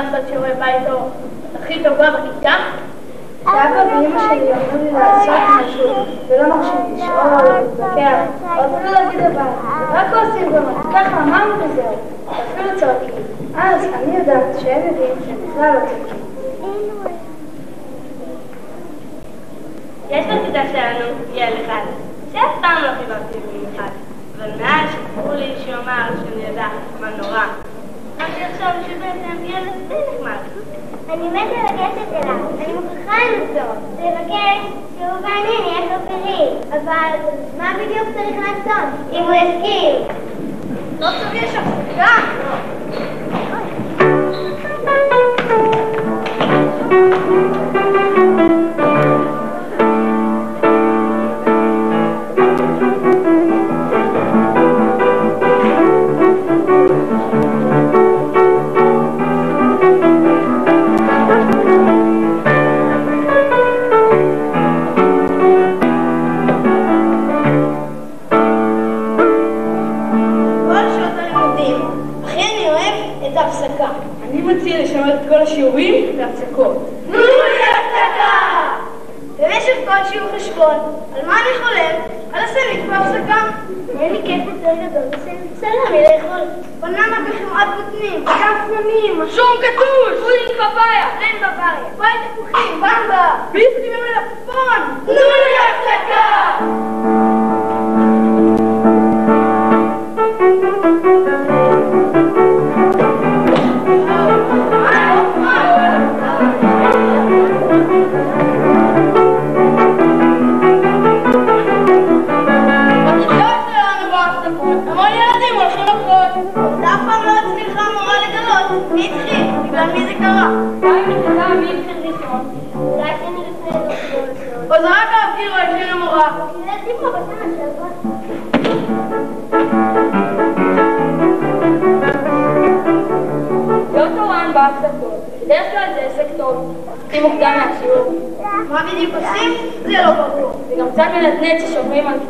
לעשות 0.03 0.29
שיעורי 0.29 0.51
בית 0.59 0.91
או 0.91 0.97
את 0.99 1.63
הכי 1.63 1.83
טובה 1.85 2.11
בכיתה? 2.11 2.55
שאבא 3.45 3.85
ואמא 3.87 4.19
שלי 4.19 4.53
אמרו 4.53 4.85
לי 4.85 4.93
לעשות 4.93 5.35
משהו 5.61 5.95
ולא 6.29 6.57
מקשיבים 6.57 6.95
לשאול, 6.95 7.53
להתווכח, 7.53 8.19
או 8.57 8.65
אפילו 8.65 8.93
להגיד 8.93 9.21
לבד. 9.21 9.51
רק 9.93 10.07
עושים 10.13 10.53
גם 10.53 10.65
ככה 10.93 11.23
אמרנו 11.23 11.55
וזהו. 11.55 11.97
אפילו 12.31 12.81
צועקים. 12.81 13.15
אז 13.57 13.85
אני 13.85 14.17
יודעת 14.17 14.61
שהם 14.61 14.87
יודעים 14.87 15.15
שהם 15.27 15.37
בכלל 15.51 15.75
לא 15.75 15.81
צועקים. 15.81 16.19
יש 20.11 20.27
בכיתה 20.27 20.61
שלנו 20.73 21.07
ילד 21.35 21.57
אחד, 21.65 21.81
שאף 22.33 22.61
פעם 22.61 22.83
לא 22.83 22.89
חיברתי 22.99 23.39
במיוחד, 23.39 23.91
אבל 24.39 24.51
מאז 24.61 24.91
שסיפרו 24.91 25.35
לי 25.35 25.55
שהוא 25.65 25.75
אמר 25.75 26.09
שאני 26.25 26.49
יודעת 26.49 26.71
מה 27.01 27.11
נורא, 27.23 27.45
אני 31.11 31.29
מתה 31.29 31.63
לגשת 31.63 32.13
אליו, 32.13 32.37
אני 32.59 32.73
מוכרחה 32.73 33.17
לנסות. 33.25 33.79
לבקש 33.99 34.61
שהוא 34.99 35.13
ואני 35.23 35.59
נהיה 35.61 35.99
חברים. 35.99 36.53
אבל 36.71 37.19
מה 37.59 37.73
בדיוק 37.75 38.09
צריך 38.15 38.37
לעשות? 38.37 38.89
אם 39.13 39.23
הוא 39.23 39.33
יסכים. 39.33 39.95
לא 41.01 41.07
צריך 41.07 41.35
יש 41.35 41.55
הפסקה. 41.55 42.15
כל 44.63 44.79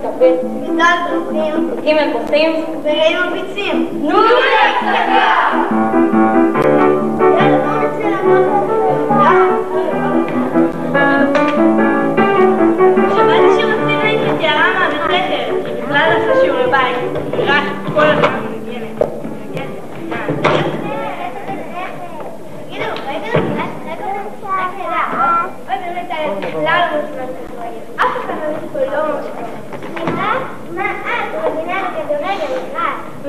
ב'. 0.07 0.19
בכיתה 0.21 0.85
דרכים 1.11 1.71
ג' 1.85 2.13
בוכים. 2.13 2.51
וראי 2.83 3.15
מרביצים. 3.15 3.89
תנו 4.09 4.21
לי 4.21 4.33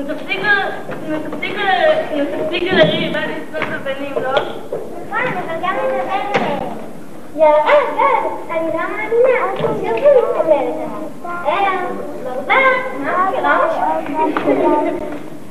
בכלל? 0.04 0.14
נו 0.14 0.14
תפסיקו, 0.14 0.42
נו 1.08 1.16
תפסיקו, 1.18 1.60
נו 2.16 2.24
תפסיקו 2.24 2.76
לריב, 2.76 3.16
אל 3.16 3.22
תסתכל 3.22 3.78
בבנים, 3.78 4.12
לא? 4.22 4.32
נכון, 4.32 5.32
אבל 5.32 5.60
גם 5.62 5.74
לדבר 5.76 6.10
אליהם. 6.10 6.58
יאללה, 7.36 7.74
גד, 7.96 8.50
אני 8.50 8.66
לא 8.66 8.82
מאמינה. 8.96 9.40
שוב 9.60 9.80
היא 9.82 9.92
מתקבלת 9.92 10.46
עליו. 10.46 11.44
היי, 11.44 11.66
ברבר, 12.24 12.54
מה 12.98 13.30
מכירה 13.30 13.58
משהו? 13.66 13.82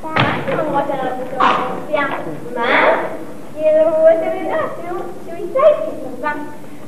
מה 0.02 0.22
אתם 0.44 0.58
אומרות 0.58 0.84
עליו 0.90 1.12
בתור 1.20 1.48
מופיע? 1.74 2.00
מה? 2.56 3.02
כאילו, 3.54 3.86
אתם 4.08 4.36
יודעות 4.36 4.70
שהוא 4.82 4.98
שהוא 5.24 5.46
ייצא 5.46 5.60
איתי, 5.60 5.96
ברבר. 6.20 6.36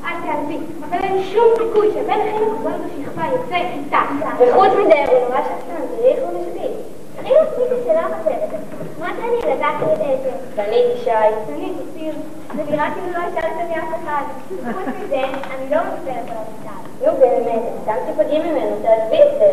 אל 0.05 0.13
תעזבי, 0.23 0.59
אבל 0.89 0.99
אין 1.03 1.23
שום 1.33 1.45
סיכוי 1.59 1.89
שבן 1.95 2.21
הכי 2.21 2.45
מקובל 2.45 2.71
בשכבה 2.71 3.23
יוצא 3.33 3.57
איתה. 3.57 4.01
וחוץ 4.39 4.69
מזה, 4.69 5.05
הוא 5.09 5.29
נורא 5.29 5.41
שחצן, 5.43 5.83
זה 5.91 6.05
איך 6.05 6.19
הוא 6.23 6.41
משפיע. 6.41 6.82
הכי 7.23 7.33
מצחיק 7.43 7.85
שלא 7.85 8.01
חוזרת. 8.01 8.51
מה 8.99 9.09
שאני 9.17 9.55
לקחתי 9.55 9.85
את 9.85 10.01
עשר. 10.01 10.37
דנית 10.55 10.85
ישי. 10.95 11.11
אני 11.11 11.73
אופיר, 11.81 12.15
זה 12.57 12.63
נראה 12.71 12.89
כאילו 12.95 13.13
לא 13.13 13.19
השארתם 13.19 13.67
לי 13.69 13.75
אף 13.75 13.95
אחד. 14.03 14.23
חוץ 14.65 14.95
מזה, 15.05 15.17
אני 15.17 15.71
לא 15.71 15.77
מדברת 15.77 16.31
עליו 16.31 16.45
בכלל. 16.61 17.07
נו 17.07 17.19
באמת, 17.21 17.63
סתם 17.83 17.95
תיפגעי 18.07 18.39
ממנו, 18.39 18.77
תעזבי 18.83 19.23
את 19.23 19.39
זה. 19.39 19.51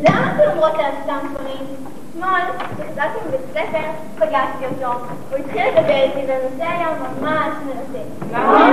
למה 0.00 0.32
אתם 0.36 0.50
אומרות 0.50 0.74
עליו 0.74 0.92
סתם 1.04 1.18
דברים? 1.34 1.66
אתמול, 2.10 2.40
כשחזרתי 2.58 3.18
מבית 3.28 3.40
ספר, 3.52 3.88
פגשתי 4.16 4.64
אותו. 4.64 4.98
הוא 5.30 5.38
התחיל 5.38 5.62
לדבר 5.68 6.02
איתי, 6.02 6.20
והנושא 6.26 6.64
היה 6.64 6.88
ממש 7.00 7.52
מרתק. 7.66 8.32
מה? 8.32 8.68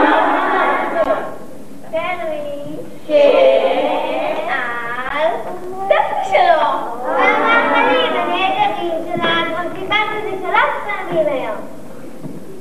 סיפר 1.96 2.30
לי 2.30 2.76
שעל 3.08 4.85
סבתא 5.86 6.24
שלו. 6.30 6.62
אני 7.76 8.44
הילדים 8.44 8.92
שלה, 9.06 9.34
כבר 9.48 9.80
דיברנו 9.80 10.12
על 10.16 10.22
זה 10.24 10.38
שלוש 10.42 10.72
פעמים 10.86 11.28
היום. 11.28 11.56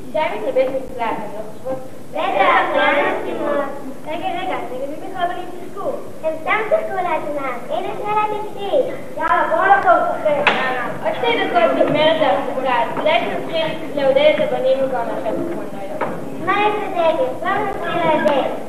ישי 0.09 0.19
מתלבש 0.19 0.69
מקלט, 0.69 1.01
אני 1.01 1.35
לא 1.35 1.43
חושבת. 1.63 1.79
בטח, 2.11 2.77
לאן 2.77 3.05
מסכימות? 3.05 3.65
רגע, 4.07 4.29
רגע, 4.43 4.57
תגידי 4.69 5.09
בכלל 5.09 5.27
בנים 5.29 5.49
שיחקו. 5.53 5.89
הם 6.25 6.33
סתם 6.43 6.59
שיחקו 6.69 6.95
לעצמם. 6.95 7.57
הנה 7.71 7.89
שאלה 7.99 8.23
נפשית. 8.35 8.95
יאללה, 9.17 9.43
בואו 9.51 9.67
נחזור 9.67 9.93
לשחק. 9.93 10.53
עוד 11.05 11.13
שתי 11.15 11.45
דקות 11.45 11.77
נגמרת 11.77 12.23
ההפסקה, 12.23 12.83
אז 12.83 12.89
כדאי 13.01 13.21
שנתחיל 13.21 13.67
לעודד 13.95 14.33
את 14.37 14.53
הבנים 14.53 14.79
במקום 14.81 15.07
לאחד 15.09 15.35
כמו 15.35 15.63
אני 15.63 15.89
לא 15.89 15.93
יודעת. 15.93 16.09
מה 16.47 16.53
יש 16.63 16.75
בדגל? 16.75 17.25
בואו 17.41 17.65
נתחיל 17.65 17.97
לעודד. 18.05 18.65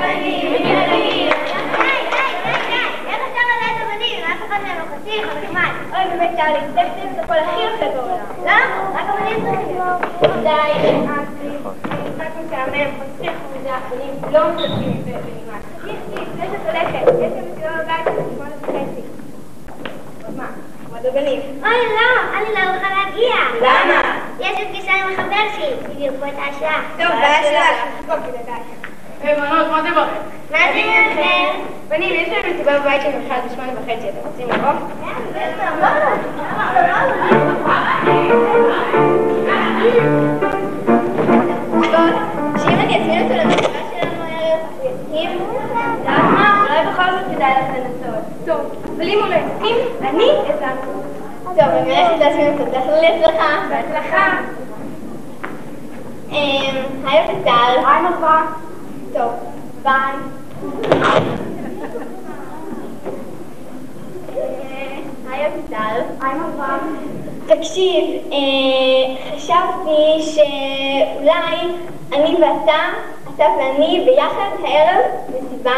די, 0.00 0.14
די, 0.22 0.58
די, 0.58 0.64
די. 0.90 1.28
איך 3.08 3.20
אפשר 3.28 3.44
לדעת 3.50 3.76
את 3.76 3.82
הבנים? 3.82 4.20
אף 4.24 4.40
אחד 4.48 4.58
מהם 4.62 4.76
לא 4.78 4.84
חתיך 4.96 5.24
או 5.28 5.34
נחמד. 5.44 5.70
אוי, 5.92 6.04
באמת, 6.10 6.30
צ'ארלי, 6.36 6.60
זה 6.74 6.80
פשוט 6.96 7.10
את 7.18 7.24
הכל 7.24 7.34
הכי 7.34 7.60
יפה 7.60 7.86
בעולם. 7.94 8.26
למה? 8.42 8.90
רק 8.94 9.04
הבנים 9.08 9.36
צריכים. 9.44 9.78
די, 10.42 10.92
נמאסתי. 10.92 11.48
משחק 12.14 12.30
משעמם, 12.46 12.90
מצחיק 13.00 13.32
מזה, 13.56 13.70
הבנים 13.74 14.14
לא 14.32 14.52
משחקים 14.52 15.02
ונמאס. 15.04 15.62
תקשיב, 15.76 15.96
לפני 16.12 16.46
שאת 16.52 16.66
הולכת, 16.66 17.08
יש 17.08 17.32
לי 17.32 17.40
מסיבה 17.52 17.70
בבית 17.82 18.04
של 18.04 18.34
שמונה 18.34 18.56
וחצי. 18.62 19.02
אז 20.28 20.36
מה? 20.36 20.46
מה 20.92 21.02
זה 21.02 21.10
בנים? 21.10 21.40
אוי, 21.62 21.86
לא, 21.96 22.38
אני 22.38 22.54
לא 22.54 22.60
אוכל 22.74 22.88
להגיע. 22.98 23.36
למה? 23.60 24.18
יש 24.40 24.58
לי 24.58 24.64
פגישה 24.68 24.92
עם 24.92 25.12
החבר 25.12 25.44
שלי, 25.56 25.94
בדיוק 25.94 26.16
באותה 26.16 26.42
השעה. 26.42 26.82
טוב, 26.98 27.08
בעיה 27.08 27.42
שלך. 27.42 28.87
היי 29.22 29.34
בנות, 29.34 29.66
מה 29.70 29.82
זה 29.82 29.88
ברק? 29.94 30.08
מה 30.50 30.58
זה 30.72 30.80
ברק? 30.86 31.54
בנים, 31.88 32.14
יש 32.14 32.28
לנו 32.28 32.54
מסיבה 32.54 32.78
בבית 32.78 33.02
של 33.02 33.08
אחד 33.26 33.38
בשמונה 33.46 33.72
וחצי, 33.72 34.08
אתם 34.08 34.28
רוצים 34.28 34.48
לבוא? 34.48 34.72
שאם 42.58 42.78
אני 42.78 43.00
אזמין 43.00 43.22
אותו 43.22 43.34
למסיבה 43.34 43.78
שלנו 43.90 44.22
הערב, 44.22 44.60
הוא 44.78 44.90
יסכים? 44.90 45.38
למה? 46.04 46.64
אולי 46.68 46.92
בכל 46.92 47.02
זאת 47.10 47.34
כדאי 47.34 47.52
לך 47.52 47.76
לנסות. 47.76 48.24
טוב, 48.46 48.60
אבל 48.96 49.08
אם 49.08 49.18
הוא 49.18 49.28
לא 49.28 49.34
יסכים, 49.34 49.76
אני 50.00 50.08
אזמין 50.08 50.28
טוב, 51.44 51.68
אני 51.68 51.96
הולכת 51.96 52.18
להזמין 52.18 52.52
אותו, 52.52 52.64
בהצלחה. 52.64 53.48
בהצלחה. 53.68 54.36
היי, 56.30 56.70
אביטל. 57.24 57.50
היי, 57.86 58.02
נופה. 58.02 58.36
טוב, 59.12 59.32
ביי. 59.82 60.12
אה, 64.36 65.00
היי 65.30 65.46
אביטל. 65.46 66.00
היי 66.20 66.34
מרווה. 66.34 66.78
תקשיב, 67.46 68.04
אה, 68.32 69.36
חשבתי 69.36 70.22
שאולי 70.22 71.56
אני 72.12 72.34
ואתה, 72.34 72.82
אתה 73.34 73.44
ואני 73.58 74.04
ביחד 74.06 74.50
הערב 74.64 75.04
מסיבה. 75.28 75.72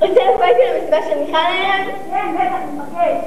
רוצה 0.00 0.20
לבוא 0.34 0.44
איתי 0.44 0.60
למסיבה 0.74 0.96
של 1.02 1.18
מיכל 1.18 1.36
הערב? 1.36 1.86
כן, 2.10 2.34
בטח, 2.34 2.62
נבקש. 2.74 3.24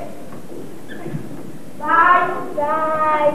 ביי. 1.78 2.22
ביי. 2.56 3.32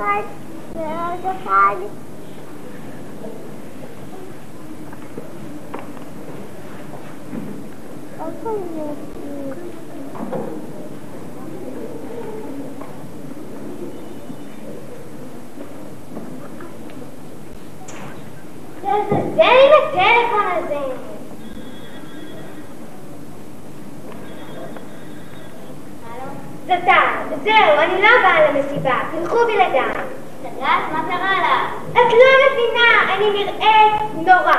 ועוד 0.00 0.08
אחד, 0.08 0.22
ועוד 0.74 1.36
אחד. 1.36 1.76
איפה 8.20 8.50
זה? 8.74 9.10
לעזאזל 18.84 19.42
עם 19.42 19.72
הטלפון 19.78 20.46
הזה. 20.56 20.94
זאתן, 26.66 27.19
זהו, 27.44 27.78
אני 27.78 28.02
לא 28.02 28.08
באה 28.22 28.50
למסיבה, 28.50 28.98
תלכו 29.12 29.36
בלעדיי. 29.46 30.04
סגרת? 30.42 30.92
מה 30.92 31.02
קרה 31.08 31.32
לך? 31.32 31.74
את 31.92 32.12
לא 32.12 32.30
מבינה, 32.46 33.14
אני 33.14 33.30
נראית 33.30 34.26
נורא. 34.26 34.56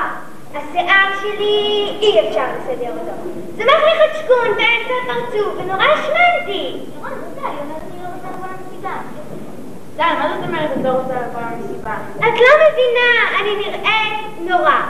השיער 0.55 1.07
שלי, 1.21 1.97
אי 2.01 2.29
אפשר 2.29 2.43
לסדר 2.57 2.91
אותו. 2.91 3.11
צמח 3.57 3.83
לי 3.83 3.91
חדשקון 3.99 4.47
באמצע 4.47 4.93
הפרצוף, 5.03 5.53
ונורא 5.57 5.83
השמנתי. 5.83 6.77
לירון, 6.95 7.11
די, 7.35 7.41
היא 7.41 7.59
אומרת 7.61 7.81
שהיא 7.89 8.03
לא 8.03 8.07
רוצה 8.15 8.27
לבוא 8.37 8.47
למסיבה. 8.47 8.93
די, 9.95 10.03
מה 10.19 10.29
זאת 10.35 10.47
אומרת 10.47 10.71
את 10.71 10.83
לא 10.83 10.89
רוצה 10.89 11.13
לבוא 11.13 11.41
למסיבה? 11.41 11.93
את 12.17 12.39
לא 12.39 12.51
מבינה, 12.63 13.39
אני 13.39 13.55
נראית 13.55 14.49
נורא. 14.49 14.81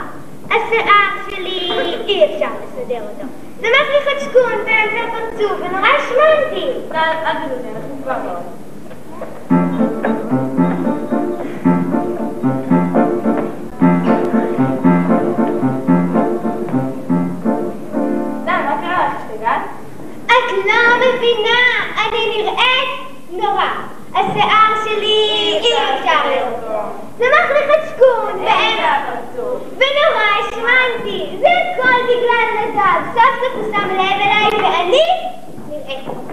השיער 0.46 1.30
שלי, 1.30 1.72
אי 2.06 2.24
אפשר 2.24 2.50
לסדר 2.64 3.02
אותו. 3.02 3.26
צמח 3.62 3.88
לי 3.90 4.10
חדשקון 4.10 4.52
באמצע 4.64 5.00
הפרצוף, 5.08 5.60
ונורא 5.60 5.88
השמנתי. 5.88 6.66
אל 6.94 7.34
תדאגי, 7.34 7.68
אנחנו 7.76 7.96
כבר 8.02 8.16
לא. 8.26 8.38
לך? 18.46 18.88
השתגעת? 19.16 19.60
את 20.26 20.52
לא 20.66 20.96
מבינה, 20.96 21.58
אני 21.98 22.42
נראית 22.42 22.90
נורא. 23.30 23.68
השיער 24.14 24.84
שלי, 24.84 25.58
אי 25.62 25.72
אפשר 25.74 26.28
לראות. 26.30 27.11
צמח 27.22 27.50
לי 27.50 27.72
חדשקון 27.72 28.44
באמצע 28.44 28.88
הפרצוף. 28.88 29.62
ונורא 29.72 30.24
השמנתי. 30.40 31.36
זה 31.40 31.46
הכל 31.48 32.02
בגלל 32.04 32.46
נדב. 32.58 33.14
סוף 33.14 33.24
סוף 33.40 33.54
הוא 33.54 33.72
שם 33.72 33.88
לב 33.94 34.20
אליי 34.20 34.48
ואני 34.62 35.02
נראית. 35.68 36.31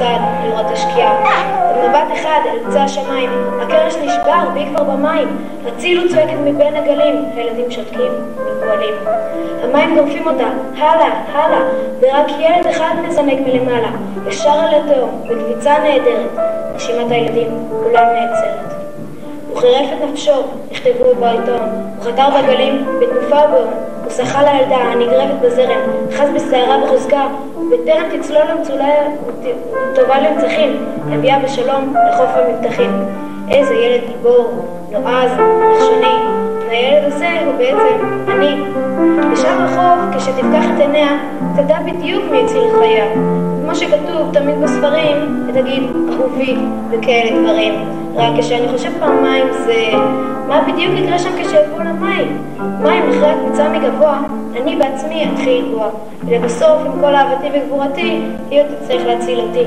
בצד 0.00 0.18
לראות 0.44 0.66
השקיעה. 0.70 1.16
במבט 1.76 2.12
אחד 2.12 2.40
אל 2.46 2.58
קצה 2.68 2.82
השמיים, 2.82 3.30
הקרש 3.62 3.96
נשבר 3.96 4.48
והיא 4.54 4.66
כבר 4.68 4.84
במים, 4.84 5.28
הצילו 5.66 6.08
צועקת 6.08 6.38
מבין 6.44 6.76
הגלים, 6.76 7.24
הילדים 7.34 7.70
שותקים 7.70 8.12
ופועלים. 8.36 8.94
המים 9.62 9.94
גורפים 9.98 10.26
אותה, 10.26 10.48
הלאה, 10.76 11.12
הלאה, 11.32 11.60
ורק 12.00 12.26
ילד 12.38 12.66
אחד 12.66 12.94
מזנק 13.08 13.38
מלמעלה, 13.46 13.90
ישר 14.26 14.50
על 14.50 14.74
התהום, 14.74 15.22
בקביצה 15.28 15.78
נהדרת. 15.78 16.30
נשימת 16.76 17.10
הילדים 17.10 17.68
כולה 17.82 18.00
נעצרת. 18.00 18.74
הוא 19.50 19.60
חירף 19.60 19.88
את 19.92 20.08
נפשו, 20.10 20.42
נכתבו 20.70 21.14
בעיתון. 21.20 21.60
הוא 21.96 22.04
חתר 22.04 22.28
בגלים, 22.38 22.86
בתנופה 23.00 23.36
ובאום. 23.48 23.70
הוא 24.04 24.10
שחה 24.10 24.42
לילדה 24.42 24.76
הנגרבת 24.76 25.40
בזרם, 25.42 25.80
אחז 26.10 26.28
בשערה 26.34 26.78
בחוזקה, 26.84 27.26
ובטרם 27.70 28.20
תצלול 28.20 28.42
למצולה 28.50 28.88
טובה 29.94 30.20
למצחים, 30.20 30.76
הביאה 31.12 31.38
בשלום 31.38 31.94
לחוף 32.08 32.30
המבטחים. 32.34 32.90
איזה 33.50 33.74
ילד 33.74 34.00
גיבור, 34.08 34.50
נועז, 34.92 35.30
נחשוני. 35.72 36.16
והילד 36.68 37.12
הזה 37.12 37.28
הוא 37.46 37.54
בעצם 37.58 38.06
אני. 38.28 38.62
בשם 39.32 39.58
החוף, 39.60 40.16
כשתפקח 40.16 40.64
את 40.74 40.80
עיניה, 40.80 41.18
תדע 41.56 41.78
בדיוק 41.86 42.24
מי 42.30 42.44
הציל 42.44 42.62
את 42.68 42.78
חייה. 42.78 43.04
כמו 43.62 43.74
שכתוב 43.74 44.32
תמיד 44.32 44.62
בספרים, 44.62 45.46
ותגיד 45.48 45.82
אהובי 46.20 46.56
וכאלה 46.90 47.40
דברים. 47.42 47.74
רק 48.14 48.32
כשאני 48.38 48.68
חושב 48.68 48.90
פעמיים 48.98 49.46
זה 49.52 49.90
מה 50.48 50.60
בדיוק 50.68 50.92
יקרה 50.96 51.18
שם 51.18 51.30
כשיבואו 51.38 51.78
למים. 51.78 52.42
מים 52.82 53.02
אחרי 53.10 53.28
הקפיצה 53.30 53.68
מגבוה, 53.68 54.20
אני 54.62 54.76
בעצמי 54.76 55.28
אתחיל 55.32 55.64
לגבוה. 55.64 55.88
ולבסוף, 56.24 56.78
עם 56.86 57.00
כל 57.00 57.14
אהבתי 57.14 57.46
וגבורתי, 57.54 58.20
היא 58.50 58.60
עוד 58.60 58.66
תצטרך 58.80 59.06
להציל 59.06 59.40
אותי. 59.40 59.64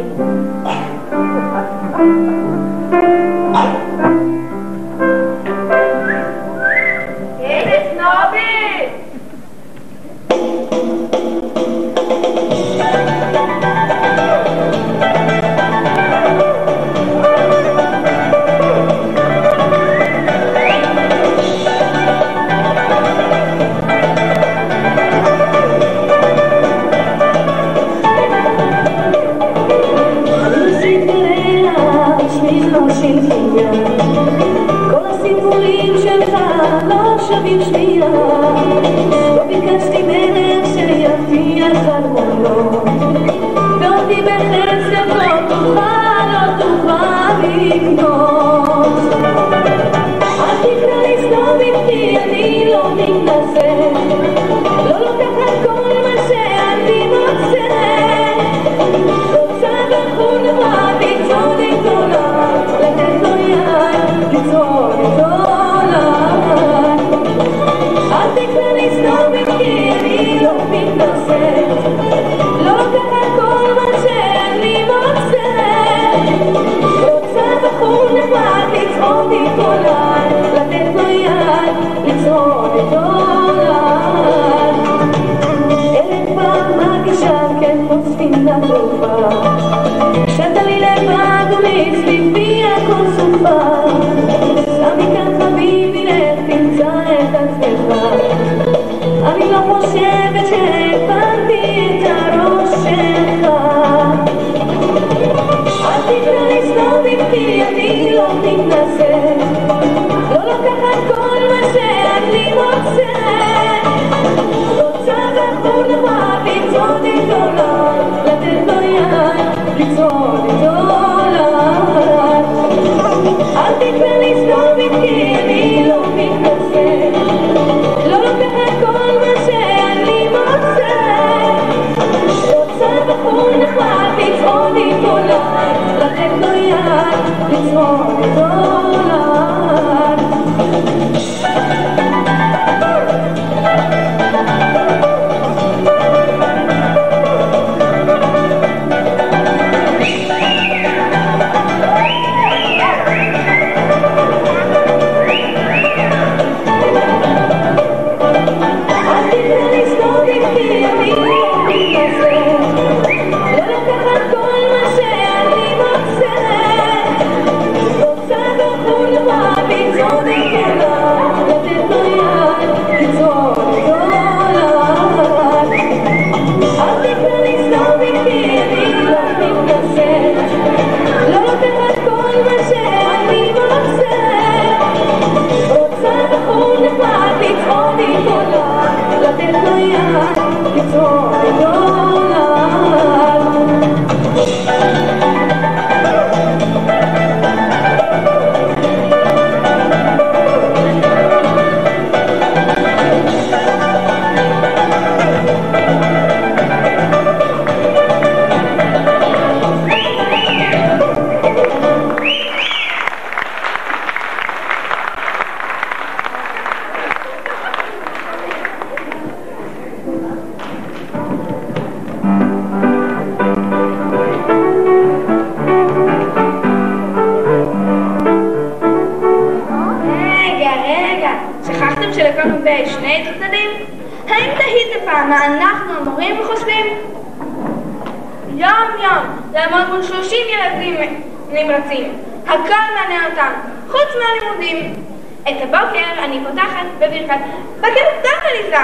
פותחת 246.84 246.98
בברכת 247.00 247.40
בוקר 247.76 248.04
טוב 248.24 248.40
עליזה, 248.50 248.78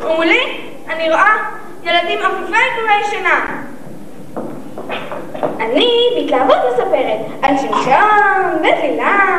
ומולי 0.00 0.60
אני 0.88 1.08
רואה 1.08 1.36
ילדים 1.82 2.18
אפופי 2.18 2.52
קורי 2.76 3.04
שינה. 3.10 3.40
אני 5.60 5.90
בהתלהבות 6.14 6.56
מספרת 6.72 7.18
על 7.42 7.56
שמשון 7.58 8.58
וצלילה 8.58 9.38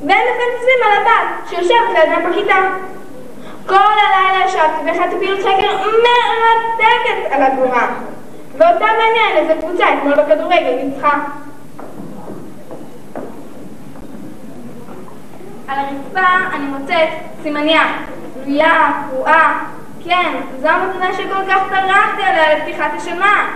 והם 0.00 0.20
מפנצים 0.30 0.78
על 0.84 1.00
הבת 1.00 1.48
שיושבת 1.48 1.98
לידם 1.98 2.30
בכיתה. 2.30 2.56
כל 3.66 3.74
הלילה 3.74 4.44
ישבתי 4.46 4.86
והכנתי 4.86 5.16
פעילות 5.18 5.40
חקר 5.40 5.76
מרתקת 5.82 7.30
על 7.32 7.42
הגבורה. 7.42 7.88
ואותה 8.58 8.84
מעניין 8.84 9.36
איזה 9.36 9.54
קבוצה 9.60 9.84
אתמול 9.94 10.14
בכדורגל 10.14 10.78
ניצחה. 10.82 11.18
הרצפה 16.16 16.56
אני 16.56 16.66
מוצאת 16.66 17.08
סימניה, 17.42 17.82
תלויה, 18.44 18.92
קרועה. 19.10 19.64
כן, 20.04 20.32
זו 20.60 20.68
המתנה 20.68 21.12
שכל 21.12 21.50
כך 21.50 21.58
טרחתי 21.70 22.22
עליה 22.22 22.54
לפתיחת 22.54 22.90
השנה. 22.96 23.50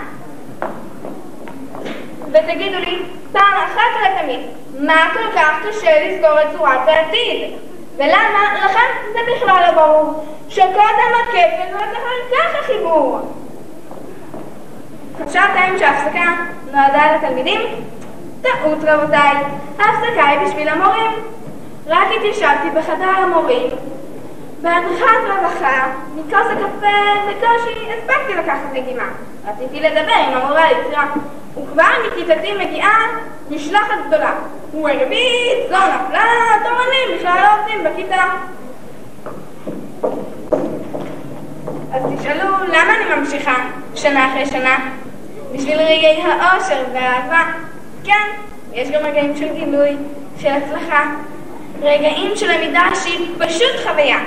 ותגידו 2.33 2.79
לי, 2.79 3.03
פעם 3.33 3.55
אחת 3.55 3.91
ולתמיד, 4.01 4.41
מה 4.79 5.09
כל 5.13 5.39
כך 5.39 5.51
קשה 5.69 6.09
לזכור 6.09 6.41
את 6.41 6.47
צורת 6.59 6.89
העתיד? 6.89 7.55
ולמה 7.97 8.65
לכם 8.65 9.11
זה 9.13 9.19
בכלל 9.37 9.63
לא 9.67 9.83
ברור, 9.83 10.25
שקודם 10.49 11.13
הכפל 11.23 11.73
לא 11.73 11.79
זכר 11.79 12.37
ככה 12.37 12.63
חיבור? 12.63 13.21
חשבתם 15.15 15.79
שההפסקה 15.79 16.35
נועדה 16.73 17.17
לתלמידים? 17.17 17.61
טעות 18.43 18.79
רבותיי, 18.83 19.37
ההפסקה 19.79 20.27
היא 20.27 20.41
בשביל 20.47 20.69
המורים. 20.69 21.28
רק 21.89 22.09
התיישבתי 22.17 22.71
בחדר 22.75 23.05
המורים, 23.05 23.67
בהנחת 24.63 25.19
רווחה, 25.29 25.93
מכוס 26.17 26.47
הקפה 26.51 26.97
בקושי 27.29 27.93
הספקתי 27.93 28.35
לקחת 28.35 28.73
נגימה. 28.73 29.09
רציתי 29.47 29.81
לדבר 29.81 30.13
עם 30.29 30.37
המורה 30.37 30.73
ליצירה, 30.73 31.07
וכבר 31.57 31.85
מכיתתי 32.07 32.53
מגיעה 32.53 32.99
משלחת 33.51 33.95
גדולה. 34.07 34.35
הוא 34.73 34.89
הרביץ, 34.89 35.69
זו 35.69 35.77
נפלה, 35.77 36.25
תורנים 36.63 37.19
בכלל 37.19 37.41
לא 37.43 37.61
עובדים 37.61 37.85
בכיתה. 37.85 38.25
אז 41.93 42.03
תשאלו, 42.19 42.55
למה 42.69 42.95
אני 42.97 43.15
ממשיכה 43.15 43.55
שנה 43.95 44.31
אחרי 44.33 44.47
שנה? 44.47 44.79
בשביל 45.53 45.79
רגעי 45.79 46.23
האושר 46.23 46.85
והאהבה. 46.93 47.43
כן, 48.05 48.29
יש 48.73 48.91
גם 48.91 49.01
רגעים 49.05 49.37
של 49.37 49.55
גילוי, 49.55 49.97
של 50.39 50.49
הצלחה, 50.49 51.05
רגעים 51.83 52.37
של 52.37 52.51
למידה 52.53 52.89
שהיא 53.03 53.29
פשוט 53.39 53.87
חוויה. 53.89 54.19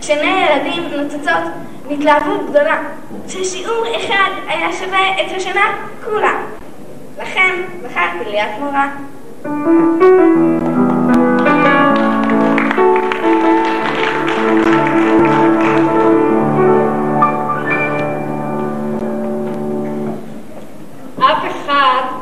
כשעיני 0.00 0.46
ילדים 0.46 0.82
נוצצות 1.02 1.42
מהתלהבות 1.88 2.50
גדולה, 2.50 2.82
ששיעור 3.28 3.84
אחד 3.96 4.30
היה 4.46 4.72
שווה 4.72 5.20
את 5.20 5.36
השנה 5.36 5.74
כולה. 6.04 6.32
לכן 7.18 7.54
בחרתי 7.84 8.30
להיות 8.30 8.50
מורה. 8.60 8.88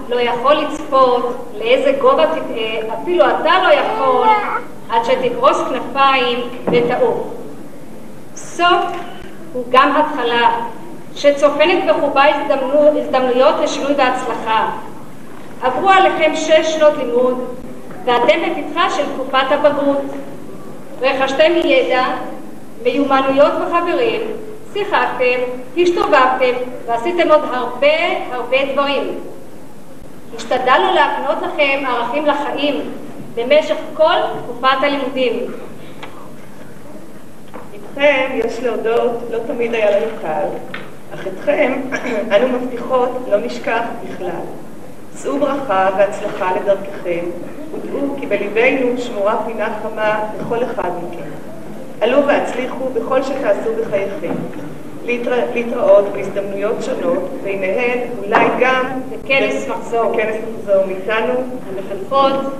לא 0.09 0.20
יכול 0.20 0.55
לצפות 0.55 1.53
לאיזה 1.59 1.93
גובה 2.01 2.26
תטעה, 2.26 2.97
אפילו 3.03 3.24
אתה 3.24 3.62
לא 3.62 3.72
יכול, 3.72 4.28
עד 4.91 5.05
שתקרוס 5.05 5.61
כנפיים 5.68 6.39
ותעוף. 6.72 7.18
סוף 8.37 8.84
הוא 9.53 9.64
גם 9.70 9.97
התחלה, 9.97 10.51
שצופנת 11.14 11.84
בחובה 11.89 12.22
הזדמנו, 12.24 12.99
הזדמנויות 13.01 13.55
לשינוי 13.62 13.93
והצלחה. 13.97 14.70
עברו 15.62 15.91
עליכם 15.91 16.37
שש 16.37 16.74
שנות 16.74 16.93
לימוד, 16.97 17.45
ואתם 18.05 18.39
בפתחה 18.47 18.91
של 18.91 19.03
תקופת 19.14 19.45
הבגרות. 19.51 20.03
רכשתם 21.01 21.53
ידע, 21.64 22.05
מיומנויות 22.82 23.53
וחברים, 23.53 24.20
שיחקתם, 24.72 25.41
השתובבתם 25.76 26.55
ועשיתם 26.87 27.30
עוד 27.30 27.41
הרבה 27.53 27.97
הרבה 28.32 28.57
דברים. 28.72 29.14
השתדלנו 30.37 30.95
להקנות 30.95 31.37
לכם 31.43 31.82
ערכים 31.87 32.26
לחיים 32.26 32.80
במשך 33.37 33.76
כל 33.95 34.14
תקופת 34.45 34.76
הלימודים. 34.82 35.47
איתכם, 37.72 38.30
יש 38.34 38.61
להודות, 38.61 39.11
לא 39.30 39.39
תמיד 39.47 39.74
היה 39.74 39.91
לנו 39.91 40.07
קל, 40.22 40.47
אך 41.14 41.26
אתכם 41.26 41.72
אנו 42.37 42.49
מבטיחות 42.49 43.11
לא 43.30 43.39
נשכח 43.39 43.82
בכלל. 44.05 44.41
שאו 45.22 45.39
ברכה 45.39 45.91
והצלחה 45.99 46.53
לדרככם, 46.57 47.24
ודעו 47.74 48.16
כי 48.20 48.26
בלבנו 48.26 48.99
שמורה 48.99 49.37
פינה 49.47 49.78
חמה 49.82 50.24
לכל 50.41 50.64
אחד 50.64 50.91
מכם. 51.03 51.30
עלו 52.01 52.26
והצליחו 52.26 52.84
בכל 52.95 53.22
שתעשו 53.22 53.70
בחייכם. 53.80 54.34
להתרא, 55.05 55.37
להתראות 55.55 56.05
בהזדמנויות 56.12 56.76
שונות, 56.82 57.30
ביניהן 57.45 57.99
אולי 58.24 58.47
גם 58.61 59.01
בכנס 59.11 59.68
מחזור. 59.68 60.12
בכנס 60.12 60.37
מחזור 60.55 60.87
מאיתנו. 60.87 61.32
המחנכות, 61.68 62.53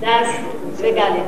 Das 0.00 0.82
Regale. 0.82 1.22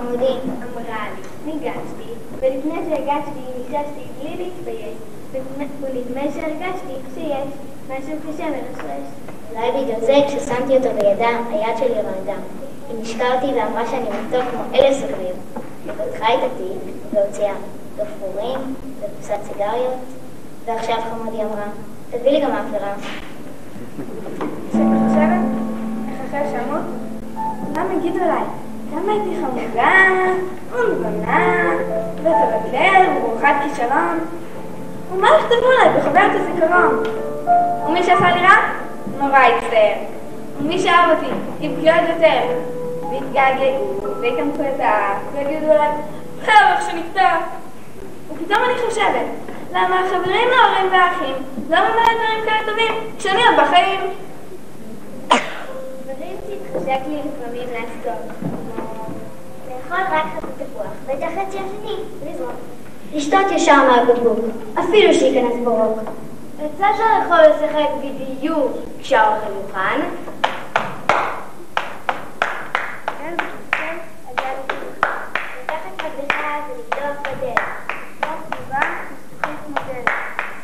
חמודי. 0.00 0.34
אמרה 0.46 1.06
לי, 1.14 1.52
ניגשתי, 1.52 2.10
ולפני 2.40 2.74
שהגשתי 2.88 3.40
ניגשתי 3.58 4.04
בלי 4.18 4.36
להתבייש, 4.36 4.96
ונדמה 5.80 6.32
שהרגשתי 6.34 6.94
שיש 7.14 7.48
משהו 7.88 8.12
קשה 8.28 8.44
מרשרש. 8.46 9.06
אולי 9.52 9.70
בגלל 9.70 10.00
זה 10.00 10.14
כששמתי 10.26 10.76
אותו 10.76 10.88
בידה, 10.94 11.28
היד 11.50 11.76
שלי 11.78 11.94
רעדה. 11.94 12.38
היא 12.88 13.00
נשקה 13.00 13.34
אותי 13.34 13.46
ואמרה 13.46 13.86
שאני 13.86 14.04
מתוק 14.04 14.44
כמו 14.50 14.62
אלף 14.74 14.96
סגריר. 14.96 15.34
היא 15.84 15.92
פתחה 15.92 16.34
את 16.34 16.38
התיק 16.38 16.94
והוציאה 17.12 17.54
גפרורים 17.96 18.74
וקופסת 19.00 19.38
סיגריות, 19.52 19.98
ועכשיו 20.64 20.96
חמודי 21.10 21.42
אמרה, 21.42 21.66
תביא 22.10 22.30
לי 22.30 22.40
גם 22.40 22.50
מאפרה. 22.50 22.94
כשאני 24.70 24.98
חושבת 25.08 25.44
איך 26.10 26.28
אחרי 26.28 26.50
שאמות, 26.50 26.82
כולם 27.66 27.98
יגידו 27.98 28.24
עליי, 28.24 28.44
כמה 29.10 29.22
הייתי 29.22 29.40
חמודה, 29.40 29.92
ולבנה, 30.72 31.70
ותבטלר, 32.16 33.16
וברוכת 33.16 33.54
כישלון. 33.62 34.18
ומה 35.12 35.28
יכתבו 35.38 35.66
עליי 35.66 36.00
בחוברת 36.00 36.30
הזיכרון? 36.34 37.02
ומי 37.86 38.02
שעשה 38.02 38.34
לי 38.34 38.40
רע, 38.40 38.56
נורא 39.18 39.38
יצטער. 39.38 39.94
ומי 40.60 40.78
שאהב 40.78 41.10
אותי, 41.10 41.26
יבכה 41.60 42.00
עוד 42.00 42.08
יותר. 42.08 42.40
ויתגעגעו, 43.10 44.00
ויקמצו 44.20 44.62
את 44.62 44.80
האף, 44.80 45.16
ויגידו 45.34 45.72
עליי, 45.72 45.88
פרח 46.46 46.90
שנפטר. 46.90 47.36
ופתאום 48.30 48.64
אני 48.64 48.74
חושבת, 48.88 49.26
למה 49.72 50.00
החברים 50.00 50.48
להורים 50.48 50.92
והאחים 50.92 51.34
לא 51.70 51.78
ממלא 51.78 52.14
דברים 52.14 52.44
כאלה 52.44 52.66
טובים 52.66 52.92
כשאני 53.18 53.42
עוד 53.46 53.54
בחיים? 53.60 54.00
דברים 56.04 56.36
שהתחשק 56.46 57.06
לי 57.08 57.18
לפעמים 57.18 57.68
לעשות, 57.72 58.49
לשתות 63.12 63.50
ישר 63.50 63.76
מהבקבוק, 63.88 64.38
אפילו 64.74 65.14
שייכנס 65.14 65.54
ברוק. 65.64 65.98
יצא 66.64 66.86
שהרחוב 66.96 67.36
לשחק 67.36 67.88
בדיוק 67.98 68.72
כשהאוכל 69.00 69.52
מוכן. 69.52 70.00
בדלת. 73.18 74.72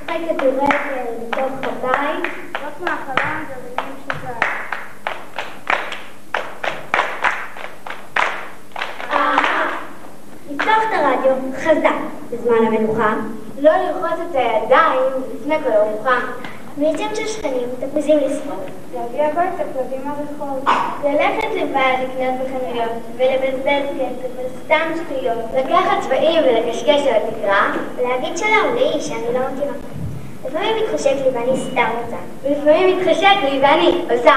לשחק 0.06 0.28
כדורגל 0.28 0.68
בתוך 1.20 1.52
הבית, 1.62 2.32
רק 2.54 2.80
מהחלון 2.80 3.44
גרעינים 3.48 3.85
לפתוח 10.66 10.84
את 10.88 10.94
הרדיו 10.94 11.32
חזק 11.56 11.96
בזמן 12.30 12.66
המנוחה, 12.66 13.14
לא 13.60 13.70
לרחוץ 13.70 14.20
את 14.30 14.34
הידיים 14.36 15.12
לפני 15.34 15.54
כל 15.64 15.72
ארוחה. 15.72 16.18
ביצים 16.76 17.08
של 17.14 17.26
שכנים, 17.26 17.68
תפוזים 17.80 18.18
לסחור. 18.18 18.64
להביא 18.94 19.22
הביתה 19.22 19.62
כלבים 19.72 20.00
מהרחוב. 20.04 20.64
ללכת 21.04 21.48
לבד 21.54 21.94
לקנות 22.02 22.34
בחנויות 22.40 22.92
ולבזבז 23.16 23.98
כסף 23.98 24.38
על 24.38 24.46
סתם 24.64 25.04
שטויות. 25.04 25.44
לקחת 25.56 26.00
צבעים 26.02 26.42
ולקשקש 26.44 27.06
על 27.06 27.22
התקרה, 27.28 27.72
ולהגיד 27.96 28.38
שלום 28.38 28.74
לאיש 28.74 29.08
שאני 29.08 29.34
לא 29.34 29.40
מכירה. 29.54 29.74
לפעמים 30.46 30.76
מתחשק 30.82 31.14
לי 31.24 31.30
ואני 31.32 31.56
סתם 31.70 31.86
רוצה. 32.02 32.16
ולפעמים 32.42 32.98
מתחשק 32.98 33.36
לי 33.42 33.60
ואני 33.62 34.04
עושה. 34.10 34.34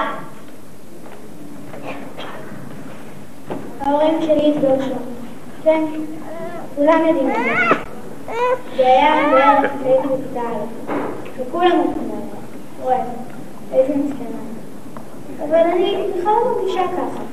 ההורים 3.82 4.21
שלי 4.21 4.53
התגרשו. 4.55 5.18
כן, 5.64 5.84
כולם 6.76 7.01
יודעים 7.07 7.30
את 7.30 7.36
זה. 7.36 7.76
זה 8.78 8.86
היה 8.86 9.30
בערך 9.32 9.72
הייתי 9.86 10.07
בכיתה 10.07 10.41
א', 10.41 10.91
וכולם 11.38 11.72
רצו 11.72 11.99
עליה. 11.99 12.20
וואי, 12.84 12.97
איזה 13.74 13.93
מסכנה. 13.95 14.39
אבל 15.43 15.55
אני 15.55 16.07
בכלל 16.18 16.34
לא 16.34 16.51
מרגישה 16.51 16.82
ככה. 16.88 17.24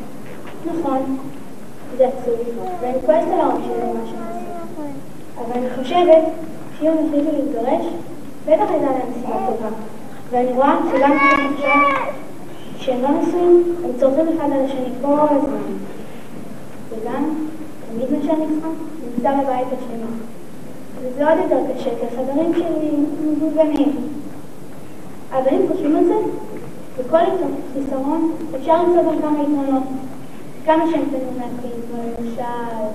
נכון, 0.67 1.19
זה 1.97 2.07
עצוב, 2.07 2.35
ואני 2.81 2.99
כועסת 3.07 3.29
על 3.33 3.41
ההורים 3.41 3.65
שלי 3.65 3.83
על 3.83 3.87
מה 3.87 4.07
שהם 4.07 4.23
עשו. 4.31 4.83
אבל 5.45 5.61
אני 5.61 5.71
חושבת 5.77 6.23
שאם 6.79 6.87
הם 6.87 6.97
החליטו 7.07 7.31
להתגרש, 7.33 7.87
בטח 8.47 8.71
הייתה 8.71 8.87
להם 8.87 9.13
סיבה 9.21 9.47
טובה. 9.47 9.69
ואני 10.31 10.53
רואה 10.53 10.77
שגם 10.93 11.19
כשהם 11.19 11.55
עכשיו, 11.55 12.13
כשהם 12.79 13.03
לא 13.03 13.09
נשואים, 13.09 13.75
הם 13.85 13.91
צורכים 14.01 14.27
אחד 14.37 14.45
על 14.53 14.65
השני 14.65 14.89
כל 15.03 15.17
הזמן. 15.31 15.73
וגם, 16.91 17.35
מה 17.97 18.19
שאני 18.23 18.47
צריכה, 18.47 18.69
נמצא 19.17 19.33
בבית 19.33 19.67
השני. 19.73 20.07
וזה 21.03 21.31
עוד 21.31 21.39
יותר 21.39 21.59
קשה, 21.75 21.91
כי 22.01 22.07
החברים 22.07 22.55
שלי 22.55 22.91
מבוגנים. 23.27 23.97
הבנים 25.33 25.69
חושבים 25.69 25.97
על 25.97 26.05
זה, 26.05 26.15
וכל 26.97 27.19
חיסרון 27.73 28.33
אפשר 28.57 28.83
למצוא 28.83 29.03
גם 29.03 29.19
כמה 29.23 29.43
יתרונות. 29.43 29.83
כמה 30.67 30.85
שהם 30.91 31.03
קטנים 31.07 31.35
מהחיים, 31.37 31.81
כמו 31.91 32.03
למשל, 32.19 32.87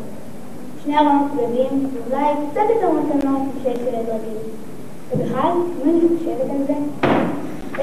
שני 0.83 0.97
ארונות 0.97 1.31
גדולים, 1.33 1.87
ואולי 1.93 2.25
קצת 2.51 2.61
יותר 2.75 2.91
מתנות 2.91 3.41
שיש 3.63 3.77
לילד 3.77 4.09
רגיל. 4.09 4.37
ובכלל, 5.11 5.51
אם 5.83 5.89
אני 5.89 5.99
חושבת 6.17 6.49
על 6.49 6.65
זה, 6.67 6.73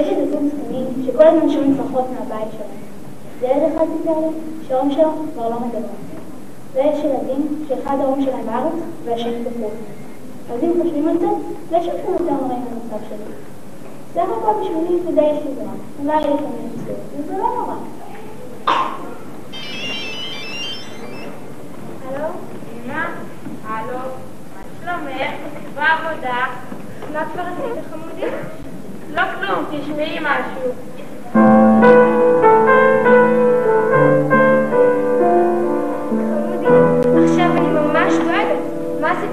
יש 0.01 0.09
איזה 0.09 0.31
זוג 0.31 0.43
זקנים 0.47 0.85
שכל 1.07 1.27
הזמן 1.27 1.49
שומעים 1.51 1.77
צרחות 1.77 2.05
מהבית 2.11 2.49
שלהם. 2.53 2.79
וילד 3.41 3.73
אחד 3.73 3.85
לי 4.05 4.13
שההורים 4.69 4.91
שלו 4.91 5.11
כבר 5.35 5.49
לא 5.49 5.57
מדברים. 5.61 6.09
ויש 6.79 6.99
ילדים 6.99 7.65
שאחד 7.69 7.97
ההורים 8.01 8.23
שלהם 8.25 8.47
בארץ 8.47 8.73
והשני 9.05 9.43
בחו"ל. 9.43 9.71
אז 10.55 10.63
אם 10.63 10.73
חושבים 10.83 11.09
על 11.09 11.19
זה, 11.19 11.27
יש 11.77 11.89
אפילו 11.89 12.13
יותר 12.13 12.45
מראים 12.47 12.65
במצב 12.65 13.05
שלי. 13.09 13.35
סך 14.15 14.29
הכל 14.39 14.61
בשבילי 14.61 15.03
זה 15.05 15.11
די 15.11 15.41
שגרה. 15.43 15.73
אולי 16.01 16.17
לפעמים 16.17 16.71
וזה 17.19 17.33
לא 17.33 17.39
נורא. 17.39 17.75
הלו? 22.09 22.27
אמא? 22.87 23.05
הלו? 23.69 23.99
מה 24.55 24.63
שלומך? 24.81 25.33
בעבודה? 25.75 26.47
מה 27.13 27.25
כבר 27.33 27.43
עשית 27.43 27.85
חמודי? 27.91 28.27
לא 29.15 29.23
כלום, 29.41 29.65
תשמעי 29.71 30.19
משהו. 30.21 30.73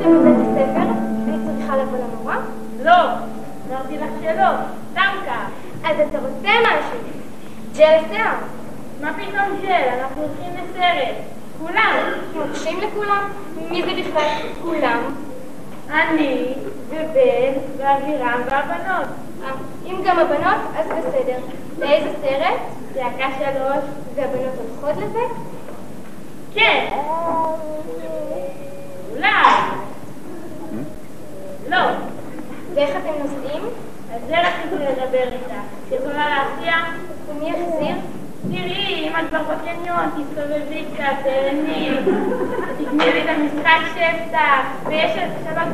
עשיתם 0.05 0.21
בבית 0.21 0.47
הספר? 0.47 0.89
אני 1.27 1.57
צריכה 1.57 1.77
לבוא 1.77 1.97
למורה? 1.97 2.37
לא, 2.83 2.95
אמרתי 3.69 3.97
לך 3.97 4.09
שלא, 4.21 4.49
סתם 4.91 5.15
כך. 5.25 5.49
אז 5.83 5.95
אתה 6.09 6.17
רוצה 6.19 6.49
משהו? 6.61 6.99
ג'ל 7.77 7.97
לשיער. 8.05 8.35
מה 9.01 9.13
פתאום 9.13 9.59
ג'ל? 9.61 9.83
אנחנו 9.99 10.21
הולכים 10.21 10.53
לסרט. 10.53 11.15
כולם. 11.59 11.95
מוקשים 12.35 12.79
לכולם? 12.81 13.29
מי 13.69 13.83
זה 13.83 13.91
בכלל 14.01 14.27
כולם? 14.61 14.99
אני, 15.89 16.53
ובן, 16.89 17.59
ואבירם, 17.77 18.41
והבנות. 18.49 19.07
אה, 19.43 19.51
אם 19.85 19.95
גם 20.05 20.19
הבנות, 20.19 20.61
אז 20.77 20.85
בסדר. 20.87 21.37
לאיזה 21.79 22.09
סרט? 22.21 22.59
להקה 22.95 23.27
שלוש. 23.39 23.83
והבנות 24.15 24.53
הולכות 24.57 25.03
לזה? 25.03 25.19
כן. 26.53 26.87
אולי. 29.11 29.84
לא. 31.69 31.77
ואיך 32.73 32.89
אתם 32.89 33.13
נוסעים? 33.23 33.63
על 34.13 34.19
זה 34.27 34.35
רציתי 34.39 34.83
לדבר 34.83 35.23
איתה. 35.23 35.59
את 35.87 35.93
יכולה 35.93 36.29
להסיע? 36.29 36.73
ומי 37.29 37.49
יחזיר? 37.49 37.95
תראי, 38.51 39.09
אם 39.09 39.13
את 39.15 39.29
כבר 39.29 39.41
בקניון, 39.41 40.05
תסתובבי 40.09 40.85
קצת, 40.93 41.15
תהני. 41.23 41.89
תגמרי 42.77 43.23
את 43.23 43.29
המשחק 43.29 43.79
שהבטח. 43.95 44.61
ויש 44.85 45.11
שבת 45.15 45.67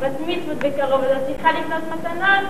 בת 0.00 0.12
מצוות 0.26 0.58
בקרוב, 0.58 1.04
אז 1.04 1.16
את 1.16 1.26
צריכה 1.26 1.52
לקנות 1.52 1.82
מתנות, 1.88 2.46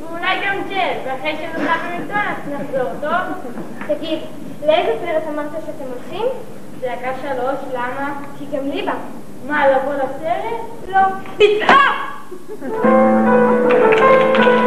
ואולי 0.00 0.36
גם 0.46 0.56
ג'ל. 0.68 0.94
ואחרי 1.04 1.36
שנוסע 1.36 1.74
במקדונלדס 1.76 2.40
נחזור, 2.52 2.90
טוב? 3.00 3.52
תגיד, 3.86 4.18
לאיזה 4.66 4.92
סרט 5.04 5.22
אמרת 5.28 5.50
שאתם 5.66 5.90
הולכים? 5.92 6.26
דקה 6.80 7.10
שלוש, 7.22 7.58
למה? 7.72 8.14
כי 8.38 8.44
גם 8.56 8.70
לי 8.70 8.82
בא. 8.82 8.94
מה, 9.46 9.68
לבוא 9.68 9.94
לסרט? 9.94 10.60
לא. 10.88 11.00
תצעק! 11.36 12.15
Thank 12.28 12.60
you. 14.60 14.65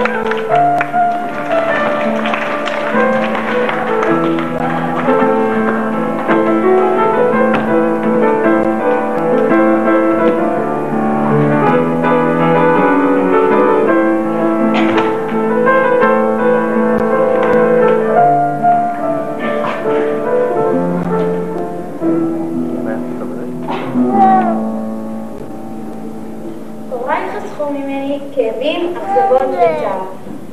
כאבים, 28.70 28.94
אכזבות 28.98 29.50
וצער, 29.50 30.02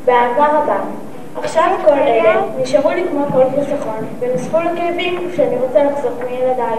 באהבה 0.05 0.47
רבה. 0.47 0.79
עכשיו 1.37 1.71
כל 1.85 1.93
אלה 1.93 2.43
נשארו 2.59 2.91
לי 2.91 3.05
כמו 3.11 3.25
כל 3.33 3.45
חיסכון, 3.55 4.07
ונוספו 4.19 4.59
לכאבים 4.61 5.31
שאני 5.37 5.57
רוצה 5.57 5.85
לחסוך 5.85 6.13
מילדיי. 6.31 6.79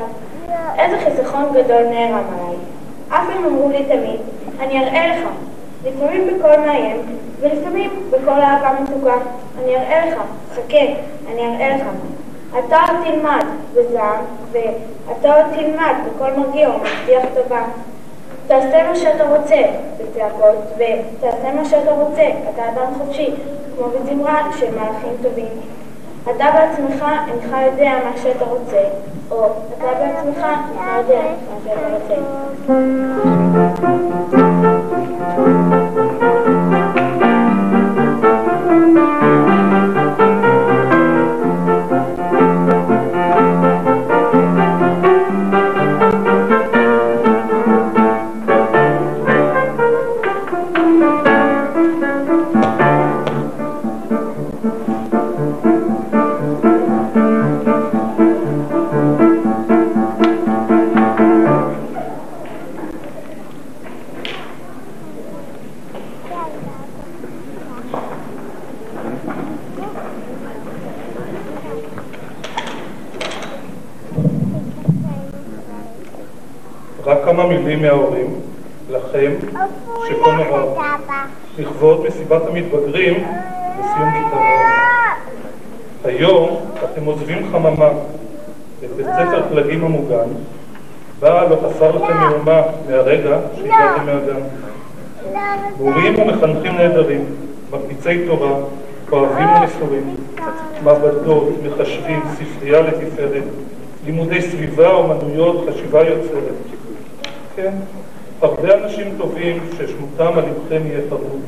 איזה 0.77 0.97
חיסכון 0.97 1.43
גדול 1.53 1.83
נערם 1.83 2.23
עליי. 2.33 2.55
אף 3.09 3.29
הם 3.35 3.45
אמרו 3.45 3.69
לי 3.69 3.83
תמיד, 3.83 4.19
אני 4.59 4.79
אראה 4.79 5.07
לך. 5.07 5.27
לפעמים 5.85 6.27
בקול 6.27 6.65
מאיים, 6.65 7.01
ולפעמים 7.39 7.89
בקול 8.09 8.39
אהבה 8.41 8.69
מתוקה. 8.81 9.15
אני 9.63 9.75
אראה 9.75 10.05
לך, 10.05 10.21
חכה, 10.55 10.85
אני 11.31 11.47
אראה 11.47 11.77
לך. 11.77 11.87
אתה 12.59 12.77
עוד 12.81 12.97
תלמד 13.03 13.45
בזעם, 13.73 14.19
ואתה 14.51 15.35
עוד 15.35 15.45
תלמד 15.55 15.93
בקול 16.05 16.31
מרגיע 16.37 16.69
ומבטיח 16.69 17.23
טובה. 17.35 17.61
תעשה 18.47 18.87
מה 18.89 18.95
שאתה 18.95 19.23
רוצה, 19.23 19.61
בצעקות, 19.97 20.55
ותעשה 20.75 21.53
מה 21.55 21.65
שאתה 21.65 21.91
רוצה, 21.91 22.27
אתה 22.53 22.69
אדם 22.69 22.93
חופשי, 22.97 23.31
כמו 23.77 23.87
בזמרה 23.87 24.41
של 24.59 24.71
מלאכים 24.71 25.13
טובים. 25.23 25.47
אתה 26.23 26.45
בעצמך 26.53 27.05
אינך 27.27 27.55
יודע 27.65 27.91
מה 28.05 28.17
שאתה 28.23 28.45
רוצה, 28.45 28.83
או 29.31 29.45
אתה 29.77 29.85
בעצמך 29.85 30.45
אינך 30.45 30.81
יודע 30.97 31.21
מה 31.49 31.57
שאתה 31.63 31.87
רוצה. 31.95 32.15
מסיבת 82.57 82.73
המתבגרים 82.73 83.23
בסיום 83.79 84.11
כיתה. 84.13 84.37
היום 86.05 86.59
אתם 86.83 87.05
עוזבים 87.05 87.51
חממה, 87.51 87.89
את 88.83 88.89
בית 88.97 89.05
ספר 89.05 89.43
פלגים 89.49 89.83
המוגן, 89.83 90.27
בה 91.19 91.47
לא 91.49 91.55
חסר 91.55 91.91
לכם 91.95 92.17
מאומה 92.17 92.61
מהרגע 92.89 93.39
שהגעתם 93.55 94.05
מהגן. 94.05 94.41
מורים 95.79 96.19
ומחנכים 96.19 96.75
נהדרים, 96.77 97.25
מקפיצי 97.71 98.25
תורה, 98.27 98.51
כואבים 99.09 99.47
ומסורים, 99.47 100.15
מעבדות, 100.83 101.49
מחשבים, 101.63 102.21
ספרייה 102.35 102.81
לתפארת, 102.81 103.43
לימודי 104.05 104.41
סביבה, 104.41 104.91
אומנויות, 104.91 105.65
חשיבה 105.69 106.03
יוצרת. 106.03 106.53
כן, 107.55 107.73
הרבה 108.41 108.73
אנשים 108.73 109.07
טובים 109.17 109.59
ששמותם 109.77 110.31
על 110.37 110.43
לבכם 110.45 110.87
יהיה 110.87 110.99
חרוט, 111.09 111.41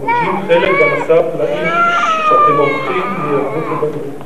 נוטלים 0.00 0.42
חלק 0.48 0.70
במסע 0.70 1.14
הפלאים 1.14 1.68
שאתם 2.28 2.58
עורכים 2.58 3.02
מילדות 3.24 3.64
לבגרות. 3.72 4.16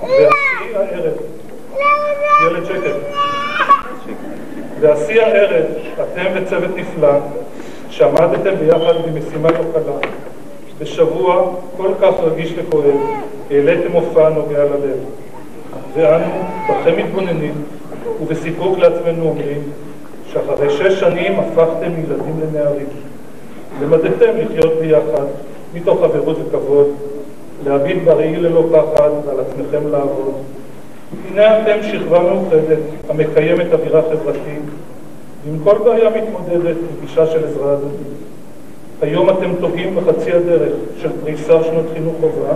והשיא 0.00 0.76
הערב, 0.76 1.14
ילד 2.46 2.64
שקט, 2.64 2.96
והשיא 4.80 5.22
הערב, 5.22 5.64
אתם 5.94 6.24
וצוות 6.34 6.70
נפלא, 6.76 7.12
שעמדתם 7.90 8.56
ביחד 8.56 8.94
במשימה 9.06 9.48
לא 9.50 9.64
קלה. 9.72 10.10
בשבוע 10.78 11.50
כל 11.76 11.90
כך 12.00 12.14
רגיש 12.20 12.52
וכואב, 12.56 12.96
העליתם 13.50 13.92
מופע 13.92 14.28
נוגע 14.28 14.64
ללב. 14.64 14.98
ואנו, 15.94 16.44
בכם 16.68 16.96
מתבוננים, 16.96 17.54
ובסיפוק 18.22 18.78
לעצמנו 18.78 19.24
אומרים, 19.24 19.62
שאחרי 20.32 20.70
שש 20.70 21.00
שנים 21.00 21.40
הפכתם 21.40 21.90
מילדים 21.96 22.40
לנערים. 22.42 22.86
למדתם 23.82 24.30
לחיות 24.36 24.72
ביחד, 24.80 25.26
מתוך 25.74 26.00
חברות 26.00 26.36
וכבוד, 26.48 26.86
להביט 27.64 28.02
בראי 28.04 28.36
ללא 28.36 28.64
פחד 28.72 29.10
ועל 29.26 29.40
עצמכם 29.40 29.90
לעבוד. 29.90 30.34
הנה 31.30 31.62
אתם 31.62 31.82
שכבה 31.82 32.22
מאוחדת, 32.22 32.78
המקיימת 33.08 33.72
אווירה 33.72 34.02
חברתית, 34.02 34.62
ועם 35.44 35.58
כל 35.64 35.78
בעיה 35.84 36.10
מתמודדת 36.10 36.76
בגישה 36.76 37.26
של 37.26 37.44
עזרה 37.44 37.72
הדדית. 37.72 38.18
היום 39.02 39.30
אתם 39.30 39.50
תוהים 39.60 39.96
בחצי 39.96 40.32
הדרך 40.32 40.72
של 41.02 41.08
פריסה 41.22 41.64
שנות 41.64 41.84
חינוך 41.94 42.14
חובה, 42.20 42.54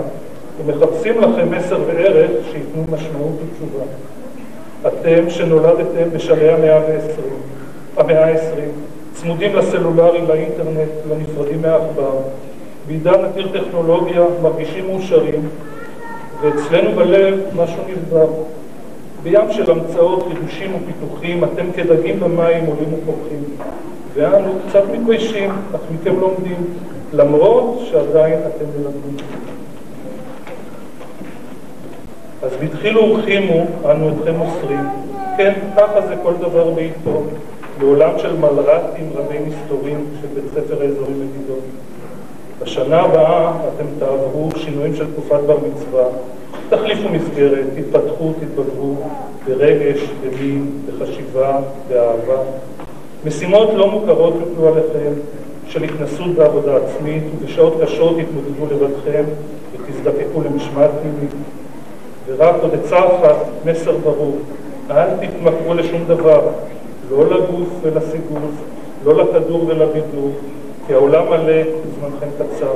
ומחפשים 0.58 1.20
לכם 1.20 1.50
מסר 1.50 1.78
וערך 1.86 2.30
שייתנו 2.52 2.84
משמעות 2.90 3.32
ותשובה. 3.32 3.84
אתם 4.86 5.30
שנולדתם 5.30 6.10
בשלהי 6.12 6.50
המאה 6.50 6.76
ה-20, 6.76 8.00
המאה 8.00 8.24
ה-20, 8.24 8.91
צמודים 9.22 9.56
לסלולרי, 9.56 10.20
לאינטרנט, 10.26 10.90
לא 11.08 11.16
נפרדים 11.16 11.62
מהעכבר, 11.62 12.18
בעידן 12.86 13.24
עתיר 13.24 13.48
טכנולוגיה, 13.52 14.22
מרגישים 14.42 14.86
מאושרים, 14.86 15.48
ואצלנו 16.40 16.90
בלב 16.96 17.40
משהו 17.56 17.82
נדבר. 17.88 18.26
בים 19.22 19.52
של 19.52 19.70
המצאות, 19.70 20.28
חידושים 20.28 20.74
ופיתוחים, 20.74 21.44
אתם 21.44 21.72
כדגים 21.76 22.20
במים 22.20 22.66
עולים 22.66 22.94
ופורחים. 22.94 23.44
ואנו 24.14 24.52
קצת 24.68 24.82
מתביישים, 24.92 25.50
אך 25.50 25.80
מכם 25.94 26.20
לומדים, 26.20 26.64
למרות 27.12 27.80
שעדיין 27.90 28.38
אתם 28.38 28.64
מלמדים. 28.76 29.26
אז 32.42 32.50
בדחילו 32.60 33.02
ורחימו, 33.02 33.66
אנו 33.90 34.08
אתכם 34.08 34.34
מוסרים. 34.34 34.84
כן, 35.36 35.52
ככה 35.76 36.06
זה 36.08 36.14
כל 36.22 36.32
דבר 36.40 36.70
בעיתו, 36.70 37.22
בעולם 37.82 38.18
של 38.18 38.36
מלר"טים 38.36 39.10
רבי 39.14 39.38
מסתורים 39.38 40.04
של 40.20 40.26
בית 40.34 40.44
ספר 40.54 40.82
האזורי 40.82 41.12
מגידו. 41.12 41.54
בשנה 42.62 43.00
הבאה 43.00 43.52
אתם 43.68 43.84
תעברו 43.98 44.48
שינויים 44.56 44.94
של 44.94 45.12
תקופת 45.12 45.40
בר 45.46 45.56
מצווה, 45.58 46.04
תחליפו 46.68 47.08
מסגרת, 47.08 47.64
תתפתחו, 47.76 48.32
תתבגרו, 48.40 48.94
ברגש, 49.46 50.00
במין, 50.22 50.70
בחשיבה, 50.86 51.60
באהבה. 51.88 52.42
משימות 53.24 53.68
לא 53.74 53.90
מוכרות 53.90 54.34
יוטלו 54.40 54.68
עליכם, 54.68 55.12
של 55.68 55.82
התנסות 55.82 56.34
בעבודה 56.34 56.76
עצמית, 56.76 57.22
ובשעות 57.36 57.74
קשות 57.82 58.16
תתמודדו 58.16 58.74
לבדכם 58.74 59.24
ותזדקקו 59.72 60.40
למשמעת 60.44 60.90
פנימית. 61.02 61.34
ורק 62.26 62.54
עוד 62.62 62.74
עצה 62.74 62.98
אחת, 62.98 63.36
מסר 63.64 63.96
ברור, 63.96 64.36
אל 64.90 65.08
תתמכרו 65.16 65.74
לשום 65.74 66.04
דבר, 66.06 66.40
לא 67.12 67.30
לגוף 67.30 67.68
ולסיגוף, 67.82 68.50
לא 69.04 69.14
לכדור 69.14 69.64
ולבידור, 69.66 70.30
כי 70.86 70.94
העולם 70.94 71.24
מלא 71.28 71.62
וזמנכם 71.62 72.26
קצר. 72.38 72.72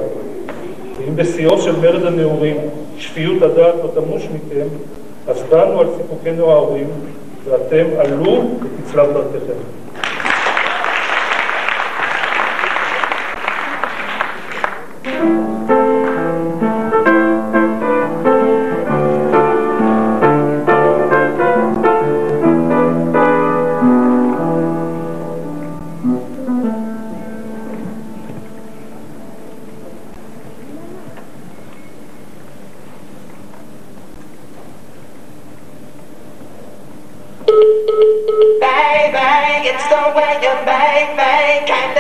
ואם 0.99 1.16
בשיאו 1.16 1.59
של 1.59 1.80
מרד 1.80 2.07
הנעורים 2.07 2.57
שפיות 2.99 3.43
הדעת 3.43 3.74
לא 3.82 3.91
תמוש 3.95 4.22
מכם, 4.22 4.66
אז 5.28 5.43
באנו 5.51 5.80
על 5.80 5.87
סיפוקנו 5.97 6.51
ההורים, 6.51 6.87
ואתם 7.45 7.87
עלו 7.99 8.45
ותצלח 8.62 9.07
דרככם. 9.07 9.59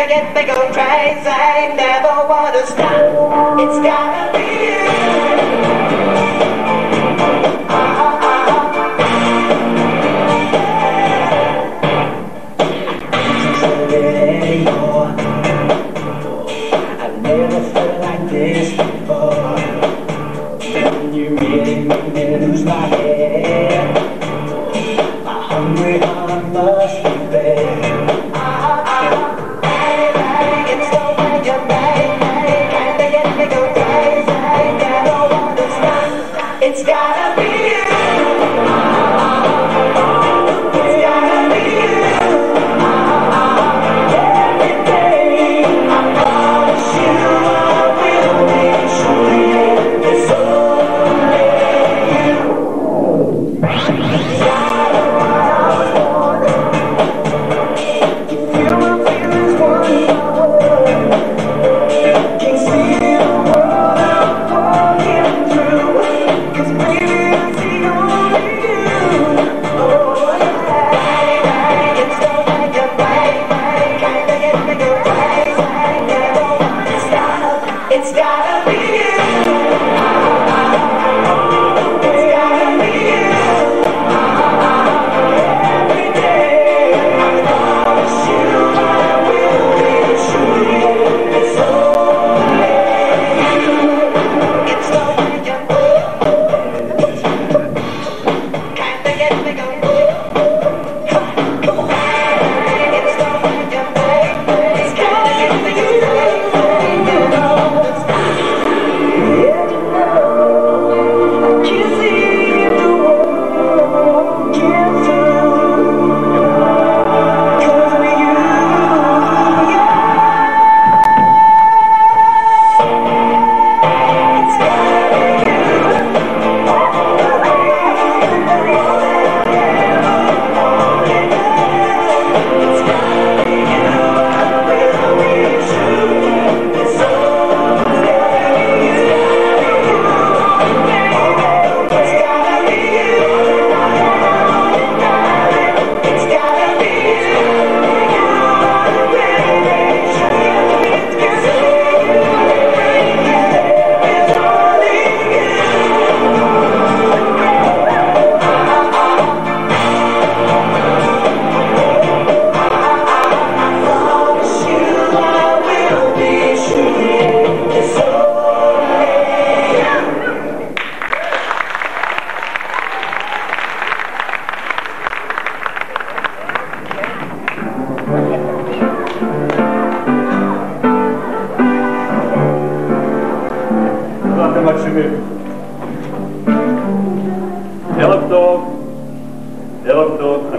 Kinda 0.06 0.22
get 0.22 0.34
me 0.36 0.54
go 0.54 0.72
crazy. 0.72 1.74
Never 1.74 2.28
wanna 2.28 2.64
stop. 2.64 3.58
It's 3.58 3.78
gotta 3.82 4.38
be 4.38 4.75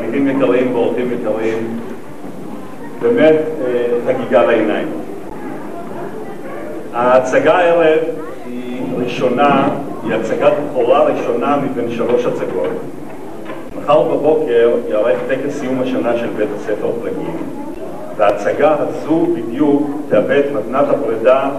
עמיתים 0.07 0.27
יקרים 0.27 0.75
ואורחים 0.75 1.11
יקרים, 1.11 1.79
באמת 3.01 3.35
אה, 3.65 3.87
חגיגה 4.05 4.45
לעיניים. 4.45 4.87
ההצגה 6.93 7.57
הערב 7.57 7.99
היא 8.45 8.81
ראשונה, 8.97 9.69
היא 10.03 10.13
הצגת 10.13 10.53
בכורה 10.69 11.03
ראשונה 11.03 11.57
מבין 11.57 11.91
שלוש 11.91 12.25
הצגות. 12.25 12.69
מחר 13.77 14.03
בבוקר 14.03 14.71
יערך 14.89 15.17
טקס 15.27 15.59
סיום 15.59 15.81
השנה 15.81 16.17
של 16.17 16.27
בית 16.37 16.49
הספר 16.55 16.91
פלגים, 17.01 17.37
וההצגה 18.17 18.75
הזו 18.79 19.27
בדיוק 19.35 19.91
תהווה 20.09 20.39
את 20.39 20.45
מתנת 20.53 20.85
הפרידה 20.89 21.49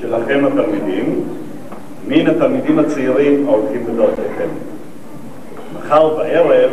שלכם 0.00 0.44
התלמידים, 0.46 1.24
מן 2.08 2.26
התלמידים 2.26 2.78
הצעירים 2.78 3.48
ההולכים 3.48 3.86
בדרכיכם. 3.86 4.48
מחר 5.78 6.16
בערב 6.16 6.70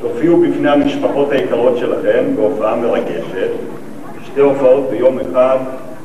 תופיעו 0.00 0.40
בפני 0.40 0.70
המשפחות 0.70 1.32
היקרות 1.32 1.78
שלכם 1.78 2.24
בהופעה 2.36 2.76
מרגשת, 2.76 3.50
שתי 4.24 4.40
הופעות 4.40 4.90
ביום 4.90 5.18
אחד, 5.20 5.56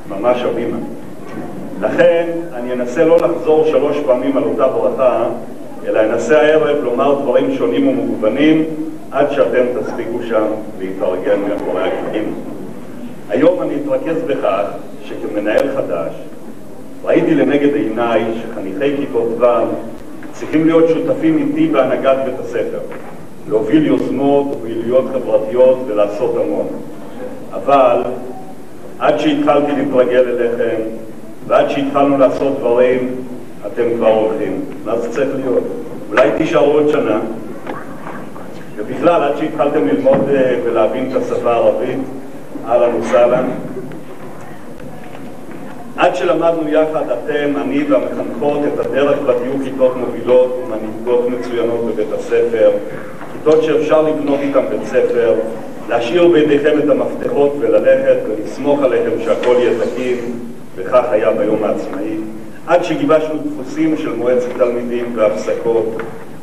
ממש 0.10 0.42
הבימה. 0.44 0.78
לכן 1.82 2.28
אני 2.54 2.74
אנסה 2.74 3.06
לא 3.06 3.18
לחזור 3.18 3.66
שלוש 3.66 3.98
פעמים 4.06 4.38
על 4.38 4.44
אותה 4.44 4.68
ברכה, 4.68 5.26
אלא 5.88 6.00
אנסה 6.00 6.42
הערב 6.42 6.84
לומר 6.84 7.22
דברים 7.22 7.56
שונים 7.56 7.88
ומגוונים 7.88 8.64
עד 9.12 9.32
שאתם 9.32 9.66
תספיקו 9.80 10.24
שם 10.24 10.46
להתארגן 10.80 11.40
מאחורי 11.50 11.82
הקלעים. 11.84 12.34
היום 13.30 13.62
אני 13.62 13.74
אתרכז 13.76 14.24
בכך 14.28 14.64
שכמנהל 15.04 15.76
חדש 15.76 16.14
ראיתי 17.04 17.36
לנגד 17.36 17.76
עיניי 17.76 18.24
שחניכי 18.42 18.98
כיתות 18.98 19.28
ו' 19.40 19.46
צריכים 20.32 20.66
להיות 20.66 20.90
שותפים 20.90 21.38
איתי 21.38 21.68
בהנהגת 21.68 22.18
בית 22.26 22.40
הספר, 22.40 22.80
להוביל 23.52 23.86
יוזמות 23.86 24.48
ופעילויות 24.52 25.06
חברתיות 25.14 25.78
ולעשות 25.88 26.36
המון. 26.46 26.68
אבל 27.54 28.02
עד 29.00 29.20
שהתחלתי 29.20 29.72
להתרגל 29.72 30.26
אליכם 30.30 30.82
ועד 31.48 31.70
שהתחלנו 31.70 32.18
לעשות 32.18 32.60
דברים, 32.60 33.16
אתם 33.68 33.84
כבר 33.96 34.08
הולכים. 34.08 34.62
מה 34.86 34.98
זה 34.98 35.12
צריך 35.12 35.30
להיות? 35.36 35.64
אולי 36.10 36.30
תישארו 36.38 36.72
עוד 36.72 36.90
שנה, 36.90 37.20
ובכלל, 38.76 39.24
עד 39.24 39.38
שהתחלתם 39.38 39.88
ללמוד 39.88 40.30
אה, 40.30 40.56
ולהבין 40.66 41.12
את 41.12 41.22
השפה 41.22 41.52
הערבית, 41.52 42.00
אהלן 42.68 42.96
וסהלן. 42.96 43.46
עד 45.98 46.16
שלמדנו 46.16 46.70
יחד, 46.70 47.04
אתם, 47.10 47.54
אני 47.62 47.84
והמחנכות, 47.84 48.60
את 48.74 48.86
הדרך 48.86 49.18
תהיו 49.26 49.54
כיתות 49.64 49.98
מובילות 49.98 50.64
ומנהיגות 50.64 51.30
מצוינות 51.30 51.86
בבית 51.86 52.12
הספר, 52.14 52.72
כיתות 53.44 53.64
שאפשר 53.64 54.02
לבנות 54.02 54.40
איתן 54.40 54.66
בית 54.70 54.84
ספר, 54.86 55.34
להשאיר 55.90 56.28
בידיכם 56.28 56.80
את 56.80 56.90
המפתחות 56.90 57.56
וללכת 57.60 58.18
ולסמוך 58.28 58.84
עליכם 58.84 59.10
שהכל 59.26 59.56
יהיה 59.60 59.74
תקין, 59.80 60.18
וכך 60.76 61.04
היה 61.12 61.32
ביום 61.32 61.64
העצמאי, 61.64 62.18
עד 62.68 62.84
שגיבשנו 62.84 63.36
דפוסים 63.46 63.98
של 63.98 64.16
מועצת 64.16 64.50
תלמידים 64.58 65.06
והפסקות, 65.16 65.86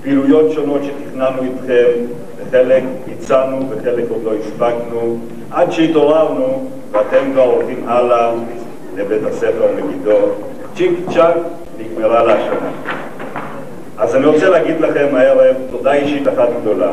פעילויות 0.02 0.52
שונות 0.52 0.80
שתכננו 0.84 1.42
איתכם, 1.42 1.90
וחלק 2.38 2.82
ביצענו 3.08 3.70
וחלק 3.70 4.04
עוד 4.10 4.22
לא 4.24 4.32
הספקנו, 4.34 5.18
עד 5.50 5.72
שהתעוררנו 5.72 6.70
ואתם 6.92 7.32
כבר 7.32 7.42
הולכים 7.42 7.84
הלאה 7.86 8.32
לבית 8.96 9.24
הספר 9.24 9.66
מגידו, 9.76 10.18
צ'יק 10.76 10.90
צ'אק 11.14 11.36
נגמרה 11.78 12.22
לה 12.22 12.34
השנה. 12.34 12.70
אז 13.98 14.16
אני 14.16 14.26
רוצה 14.26 14.48
להגיד 14.48 14.80
לכם 14.80 15.06
הערב 15.12 15.56
תודה 15.70 15.92
אישית 15.92 16.28
אחת 16.28 16.48
גדולה, 16.60 16.92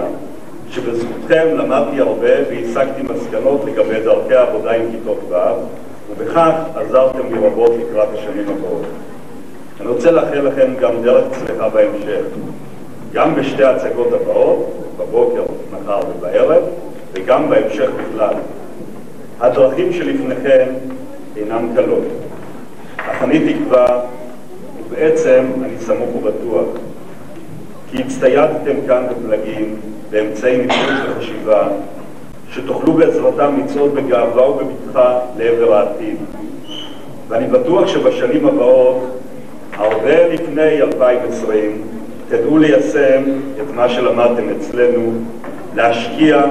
שבזכותכם 0.70 1.48
למדתי 1.58 2.00
הרבה 2.00 2.30
והסקתי 2.50 3.02
מסקנות 3.02 3.62
לגבי 3.66 4.00
דרכי 4.04 4.36
העבודה 4.36 4.72
עם 4.72 4.82
כיתות 4.92 5.20
ו', 5.30 5.36
ובכך 6.12 6.52
עזרתם 6.76 7.34
לי 7.34 7.48
רבות 7.48 7.72
לקראת 7.80 8.08
השנים 8.14 8.46
הבאות. 8.50 8.86
אני 9.80 9.88
רוצה 9.88 10.12
לאחל 10.12 10.40
לכם 10.40 10.74
גם 10.80 10.92
דרך 11.04 11.24
צלחה 11.32 11.70
בהמשך, 11.70 12.22
גם 13.14 13.36
בשתי 13.36 13.64
ההצגות 13.64 14.14
הבאות, 14.14 14.74
בבוקר, 15.00 15.44
מחר 15.72 16.00
ובערב, 16.18 16.64
וגם 17.14 17.50
בהמשך 17.50 17.90
בכלל. 17.90 18.34
הדרכים 19.40 19.94
שלפניכם 19.94 20.66
אינן 21.38 21.68
קלות, 21.76 22.04
אך 22.98 23.24
אני 23.24 23.54
תקווה, 23.54 24.02
ובעצם 24.80 25.46
אני 25.64 25.80
סמוך 25.80 26.16
ובטוח, 26.16 26.66
הצטיידתם 28.00 28.76
כאן 28.88 29.04
בפלגים 29.10 29.76
באמצעי 30.10 30.58
ניצול 30.58 30.96
וחשיבה, 31.10 31.68
שתוכלו 32.52 32.94
בעזרתם 32.94 33.56
לצעוד 33.64 33.96
בגאווה 33.96 34.50
ובבטחה 34.50 35.20
לעבר 35.38 35.74
העתיד. 35.74 36.18
ואני 37.28 37.48
בטוח 37.48 37.88
שבשנים 37.88 38.48
הבאות, 38.48 39.20
הרבה 39.74 40.28
לפני 40.28 40.82
2020, 40.82 41.82
תדעו 42.30 42.58
ליישם 42.58 43.24
את 43.62 43.76
מה 43.76 43.90
שלמדתם 43.90 44.44
אצלנו, 44.58 45.12
להשקיע, 45.76 46.42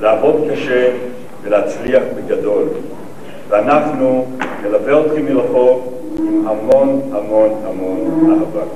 לעבוד 0.00 0.46
קשה 0.52 0.90
ולהצליח 1.42 2.02
בגדול. 2.16 2.64
ואנחנו 3.48 4.26
נלווה 4.62 5.00
אתכם 5.00 5.24
מרחוק 5.24 5.92
עם 6.18 6.48
המון 6.48 7.00
המון 7.12 7.50
המון 7.64 8.30
אהבה. 8.30 8.66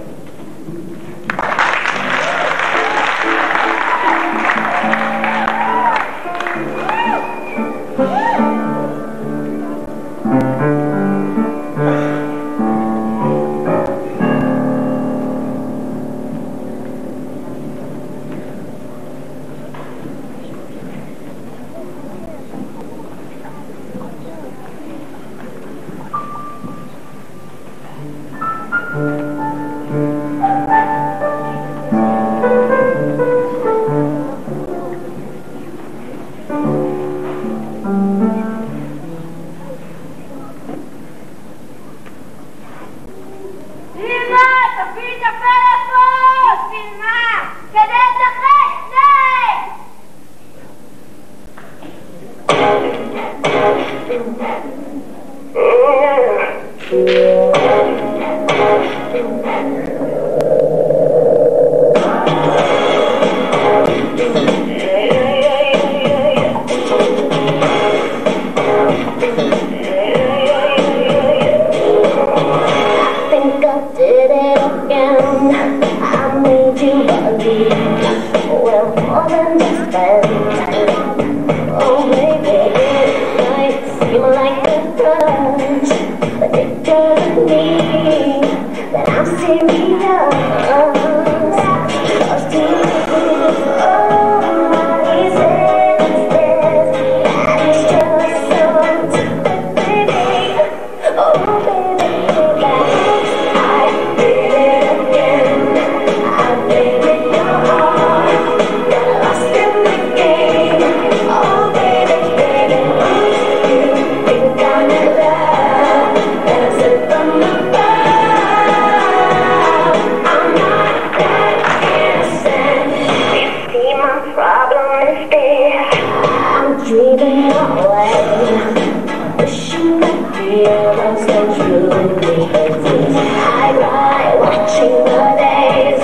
I 132.07 133.73
like 133.81 134.39
watching 134.39 135.05
the 135.05 135.25
days. 135.39 136.03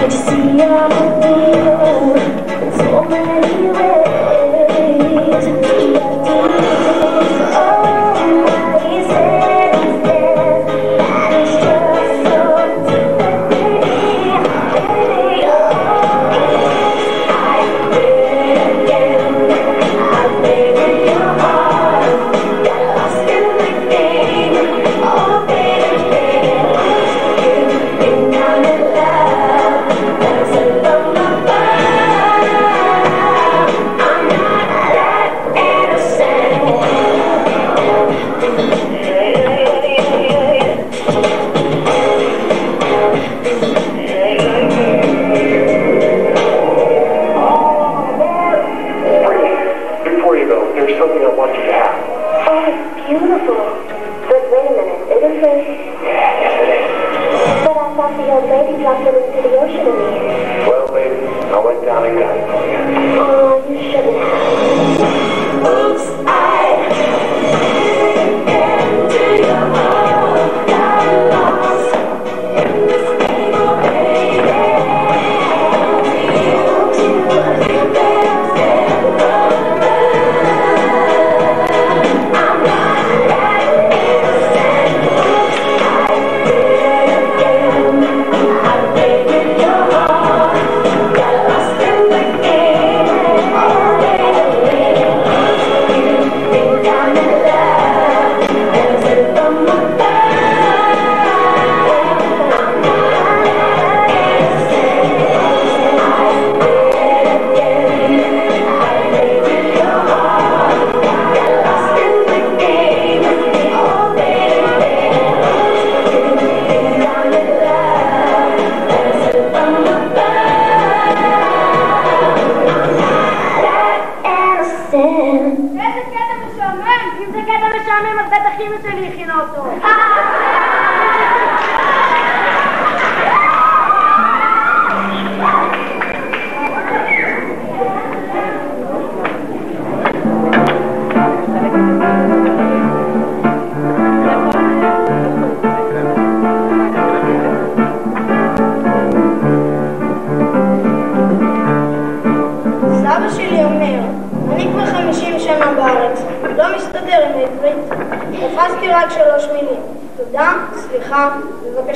Good 0.00 0.12
you 0.12 0.18
see 0.18 0.44
you. 0.62 0.95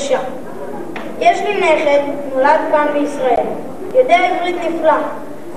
בבקשה. 0.01 0.19
יש 1.21 1.41
לי 1.41 1.61
נכד, 1.61 2.01
נולד 2.35 2.61
כאן 2.73 2.87
בישראל. 2.93 3.47
יודע 3.95 4.17
עברית 4.17 4.57
נפלא, 4.57 4.93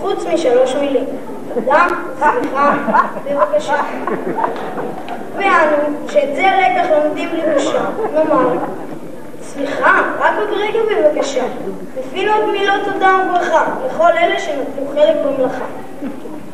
חוץ 0.02 0.26
משלוש 0.34 0.76
מילים. 0.76 1.06
תודה, 1.54 1.88
סליחה, 2.20 2.74
בבקשה. 3.26 3.76
ואנו, 5.36 5.78
שאת 6.10 6.36
זה 6.36 6.42
לקח 6.42 6.86
לומדים 6.92 7.30
לבושה, 7.34 7.86
נאמר, 8.14 8.50
סליחה, 9.42 10.02
רק 10.20 10.32
עוד 10.38 10.50
רגע 10.52 10.80
בבקשה. 10.92 11.44
לפי 12.00 12.28
עוד 12.28 12.52
מילות 12.52 12.82
תודה 12.94 13.18
וברכה 13.26 13.66
לכל 13.86 14.12
אלה 14.18 14.40
שנתנו 14.40 14.88
חלק 14.94 15.16
במלאכה. 15.26 15.66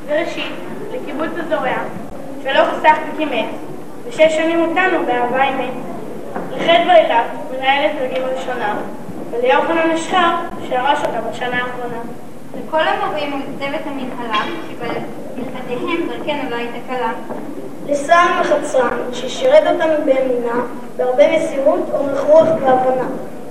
וראשית, 0.07 0.53
לקיבוץ 0.94 1.30
הזורע, 1.38 1.78
שלא 2.44 2.64
חסך 2.64 2.98
וקימץ, 3.14 3.45
ושש 4.07 4.36
שנים 4.36 4.61
אותנו 4.61 5.06
באהבה 5.06 5.44
אמת. 5.44 5.74
לחדר 6.52 6.91
אליו, 6.91 7.24
מנהלת 7.60 7.91
דרגים 7.99 8.23
הראשונה, 8.23 8.76
וליוחנן 9.31 9.91
אשחר, 9.91 10.36
שירש 10.68 10.99
אותה 10.99 11.22
בשנה 11.31 11.57
האחרונה. 11.57 11.99
לכל 12.57 12.81
המורים 12.88 13.41
ולצוות 13.60 13.81
המנהלה, 13.86 14.41
שבלעדיהם 14.69 16.07
דרכנו 16.07 16.49
לא 16.49 16.56
הייתה 16.56 16.77
קלה. 16.88 17.11
לסם 17.88 18.27
מחצרן, 18.41 18.98
ששירת 19.14 19.64
אותנו 19.64 20.06
באמונה, 20.06 20.61
בהרבה 20.98 21.38
מסירות, 21.38 21.90
אורך 21.94 22.22
רוח 22.23 22.48
והבנה. 22.61 23.07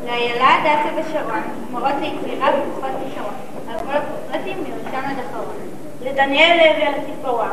לאיילה 0.06 0.46
הדסה 0.46 1.08
ושרון, 1.10 1.42
מורות 1.70 1.92
ליצירה 2.00 2.48
וכוחות 2.48 2.90
כישרון, 3.04 3.34
על 3.70 3.78
כל 3.78 3.98
הפרטים 3.98 4.56
מראשון 4.58 5.04
עד 5.04 5.16
אחרון. 5.30 5.54
לדניאל 6.02 6.56
לוי 6.56 6.86
על 6.86 6.94
התפאורה, 6.94 7.50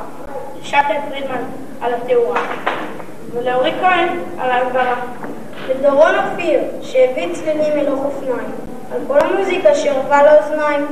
לשאטל 0.62 0.96
פרידמן 1.10 1.44
על 1.82 1.94
התאורה, 1.94 2.42
ולאורי 3.34 3.72
כהן 3.82 4.08
על 4.40 4.52
ההגברה. 4.52 4.96
לדורון 5.70 6.16
אופיר, 6.16 6.60
שהביא 6.82 7.34
צלילים 7.34 7.78
מלוך 7.78 8.06
אופניים, 8.06 8.52
על 8.92 9.00
כל 9.08 9.20
המוזיקה 9.20 9.76
שערבה 9.76 10.24
לאוזניים. 10.24 10.86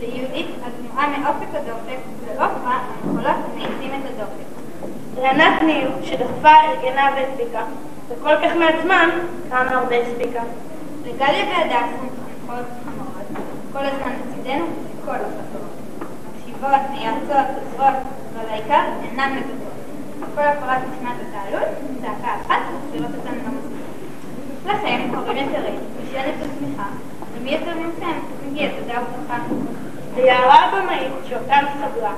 ליהודית 0.00 0.46
התנועה 0.66 1.18
מאופק 1.18 1.54
הדופק, 1.54 1.98
ולעופרה 2.24 2.78
המחולות 3.04 3.36
המאיצים 3.52 3.90
את 4.00 4.10
הדופק. 4.10 4.48
לענת 5.22 5.62
ניר, 5.62 5.90
שדחפה, 6.02 6.50
ארגנה 6.68 7.10
והספיקה, 7.16 7.62
וכל 8.08 8.36
כך 8.42 8.56
מעט 8.56 8.74
זמן, 8.82 9.10
כמה 9.50 9.70
הרבה 9.70 9.96
הספיקה. 9.96 10.42
לגליה 11.04 11.44
והדס 11.44 11.90
מתחנכות 12.02 12.66
המורות, 12.86 13.44
כל 13.72 13.78
הזמן 13.78 14.12
לצידנו 14.12 14.64
בכל 15.02 15.14
החברות. 15.14 15.78
מקשיבות, 16.36 16.90
מייעצות, 16.90 17.56
עוזרות, 17.64 17.96
אבל 18.34 18.48
העיקר 18.50 18.82
אינן 19.10 19.32
מגדות. 19.32 19.78
כל 20.34 20.42
הפרט 20.42 20.82
נשמעת 20.92 21.16
התעלות, 21.28 21.68
צעקה 22.00 22.34
אחת, 22.46 22.60
מחזירות 22.74 23.10
אותנו 23.16 23.57
לכם, 24.68 25.00
הורים 25.14 25.48
יקרים, 25.50 25.80
משענת 26.02 26.34
ושמיכה, 26.40 26.86
ומי 27.34 27.50
יותר 27.50 27.70
מכם, 27.70 28.18
מגיע 28.46 28.68
תודה 28.80 28.98
וברכה. 29.00 29.42
ויערה 30.14 30.54
הבמאית 30.54 31.12
שאותם 31.28 31.64
סבלה, 31.74 32.12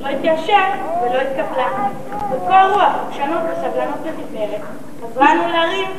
לא 0.00 0.08
התיישר 0.08 0.64
ולא 1.02 1.20
התקפלה. 1.20 1.88
בכל 2.30 2.72
רוח, 2.72 2.94
עקשנות 3.08 3.42
וסבלנות 3.52 3.98
לתפארת, 4.04 4.60
עזרה 5.04 5.34
לנו 5.34 5.48
להרים 5.48 5.90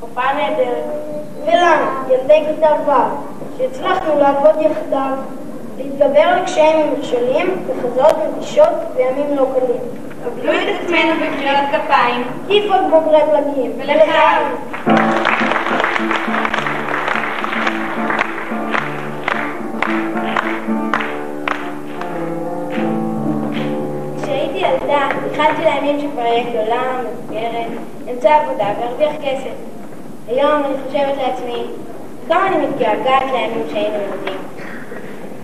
הופעה 0.00 0.34
נהדרת. 0.34 0.84
ולנו, 1.44 1.86
ילדי 2.08 2.44
כיתה 2.46 2.74
ו', 2.86 2.92
שהצלחנו 3.58 4.18
לעבוד 4.18 4.54
יחדיו, 4.60 5.16
להתגבר 5.78 6.20
על 6.20 6.44
קשיים 6.44 6.92
ומכשולים, 6.92 7.64
לחזות 7.68 8.16
מתישות 8.36 8.72
וימים 8.96 9.36
לא 9.36 9.46
קלים. 9.54 9.80
קבלו 10.24 10.52
את 10.52 10.68
עצמנו 10.82 11.12
במחיאות 11.14 11.64
כפיים, 11.72 12.22
כיפות 12.48 12.80
בוגרי 12.90 13.18
ולחיים. 13.78 14.46
כשהייתי 24.22 24.58
ילדה, 24.58 25.08
ייחלתי 25.30 25.62
לימים 25.62 26.00
שכבר 26.00 26.22
אהיה 26.22 26.44
גדולה, 26.50 26.82
מבוגרת, 27.00 27.66
אמצא 28.10 28.34
עבודה 28.34 28.66
וארוויח 28.80 29.12
כסף. 29.24 29.54
היום 30.28 30.62
אני 30.64 30.74
חושבת 30.86 31.16
לעצמי, 31.16 31.64
כמה 32.28 32.46
אני 32.46 32.66
מתגעגעת 32.66 33.22
לימים 33.32 33.66
שהיינו 33.70 33.94
ילדים. 33.94 34.40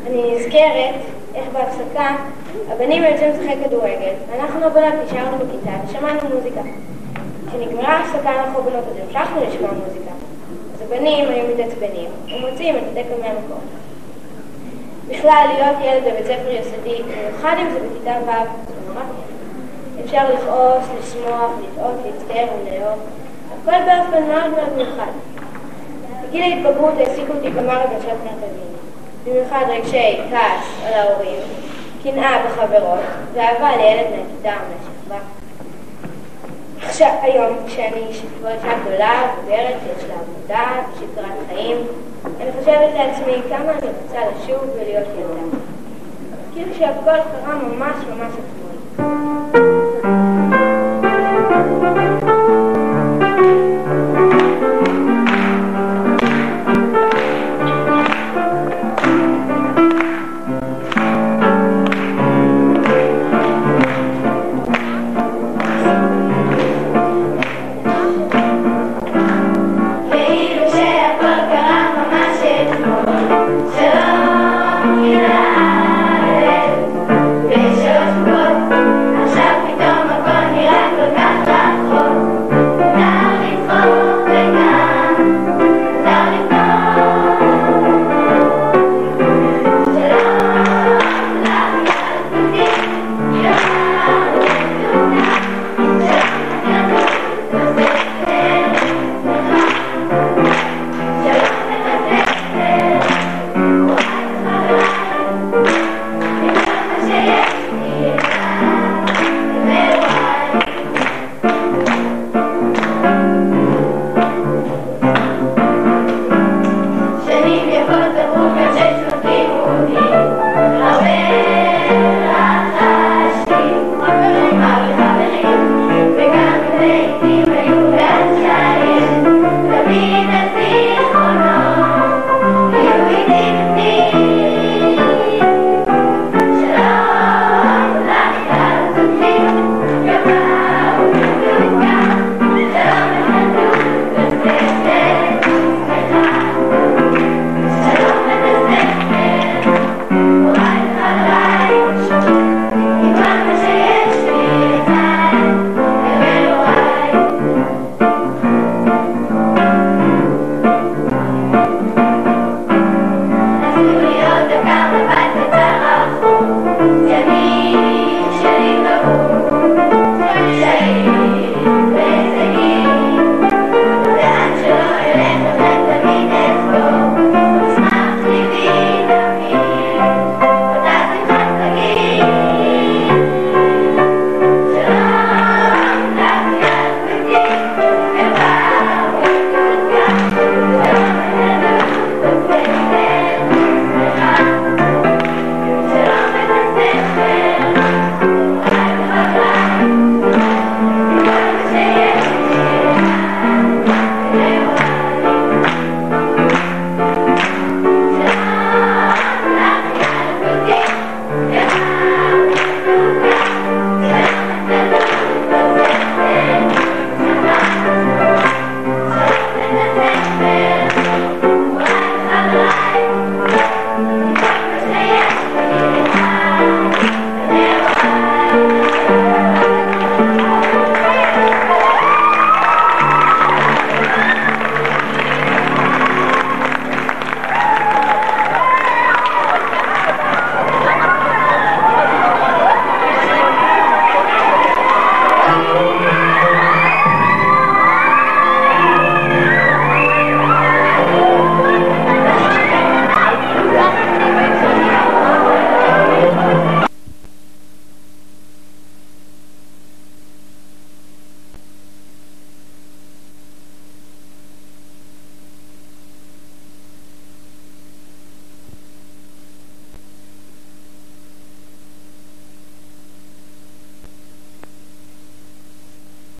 אני 0.06 0.34
נזכרת 0.34 0.94
איך 1.34 1.44
בהפסקה 1.52 2.16
הבנים 2.68 3.02
יוצאים 3.02 3.30
לשחק 3.30 3.56
כדורגל, 3.64 4.12
ואנחנו 4.30 4.64
הבנות 4.64 4.94
נשארנו 5.04 5.36
בכיתה 5.38 5.76
ושמענו 5.86 6.20
מוזיקה. 6.34 6.60
כשנגמרה 7.48 7.88
ההפסקה 7.88 8.30
אנחנו 8.30 8.58
הבנות 8.58 8.84
אז 8.90 8.96
המשכנו 9.06 9.40
לשמוע 9.48 9.70
מוזיקה. 9.72 10.10
אז 10.74 10.82
הבנים 10.82 11.28
היו 11.28 11.44
מתעצבנים 11.54 12.10
ומוציאים 12.24 12.76
את 12.76 12.82
התקע 12.82 13.14
מהמקום. 13.22 13.60
בכלל, 15.08 15.46
להיות 15.54 15.76
ילד 15.82 16.02
בבית 16.02 16.26
ספר 16.26 16.50
יסודי, 16.50 17.02
במיוחד 17.02 17.56
אם 17.58 17.70
זה 17.70 17.78
בכיתה 17.78 18.18
ו'. 18.26 18.90
אפשר 20.04 20.34
לכעוס, 20.34 20.84
לשמוח, 20.98 21.50
לטעות, 21.62 21.94
להצטער 22.06 22.46
ולאהוב. 22.62 22.98
הכל 23.62 23.78
באופן 23.86 24.26
מאוד 24.28 24.50
מאוד 24.50 24.76
מיוחד. 24.76 25.12
בגיל 26.28 26.42
ההתבגרות 26.42 26.94
העסיקו 26.98 27.32
אותי 27.32 27.50
כמה 27.52 27.78
רגשות 27.78 28.18
מרכזיים. 28.24 28.70
במיוחד 29.24 29.64
רגשי 29.68 30.20
כעס 30.30 30.86
על 30.86 30.92
ההורים, 30.94 31.42
קנאה 32.02 32.46
בחברות, 32.46 33.00
ואהבה 33.34 33.76
לילד 33.76 34.06
מהכיתה 34.10 34.50
או 34.50 34.66
מהשכבה. 34.70 35.18
עכשיו, 36.86 37.10
היום, 37.22 37.56
כשאני 37.66 38.06
כבר 38.38 38.50
אישה 38.50 38.78
גדולה, 38.84 39.30
בוגרת, 39.40 39.74
שיש 39.84 40.04
לה 40.08 40.14
עבודה, 40.14 40.82
שגרת 40.98 41.32
חיים, 41.48 41.76
אני 42.40 42.50
חושבת 42.58 42.94
לעצמי 42.94 43.32
כמה 43.48 43.72
אני 43.72 43.88
רוצה 44.02 44.18
לשוב 44.18 44.70
ולהיות 44.74 45.08
ילדה. 45.18 45.56
כאילו 46.52 46.74
שהכל 46.74 47.10
קרה 47.10 47.54
ממש 47.54 47.96
ממש 48.10 48.32
אתמול. 48.32 48.70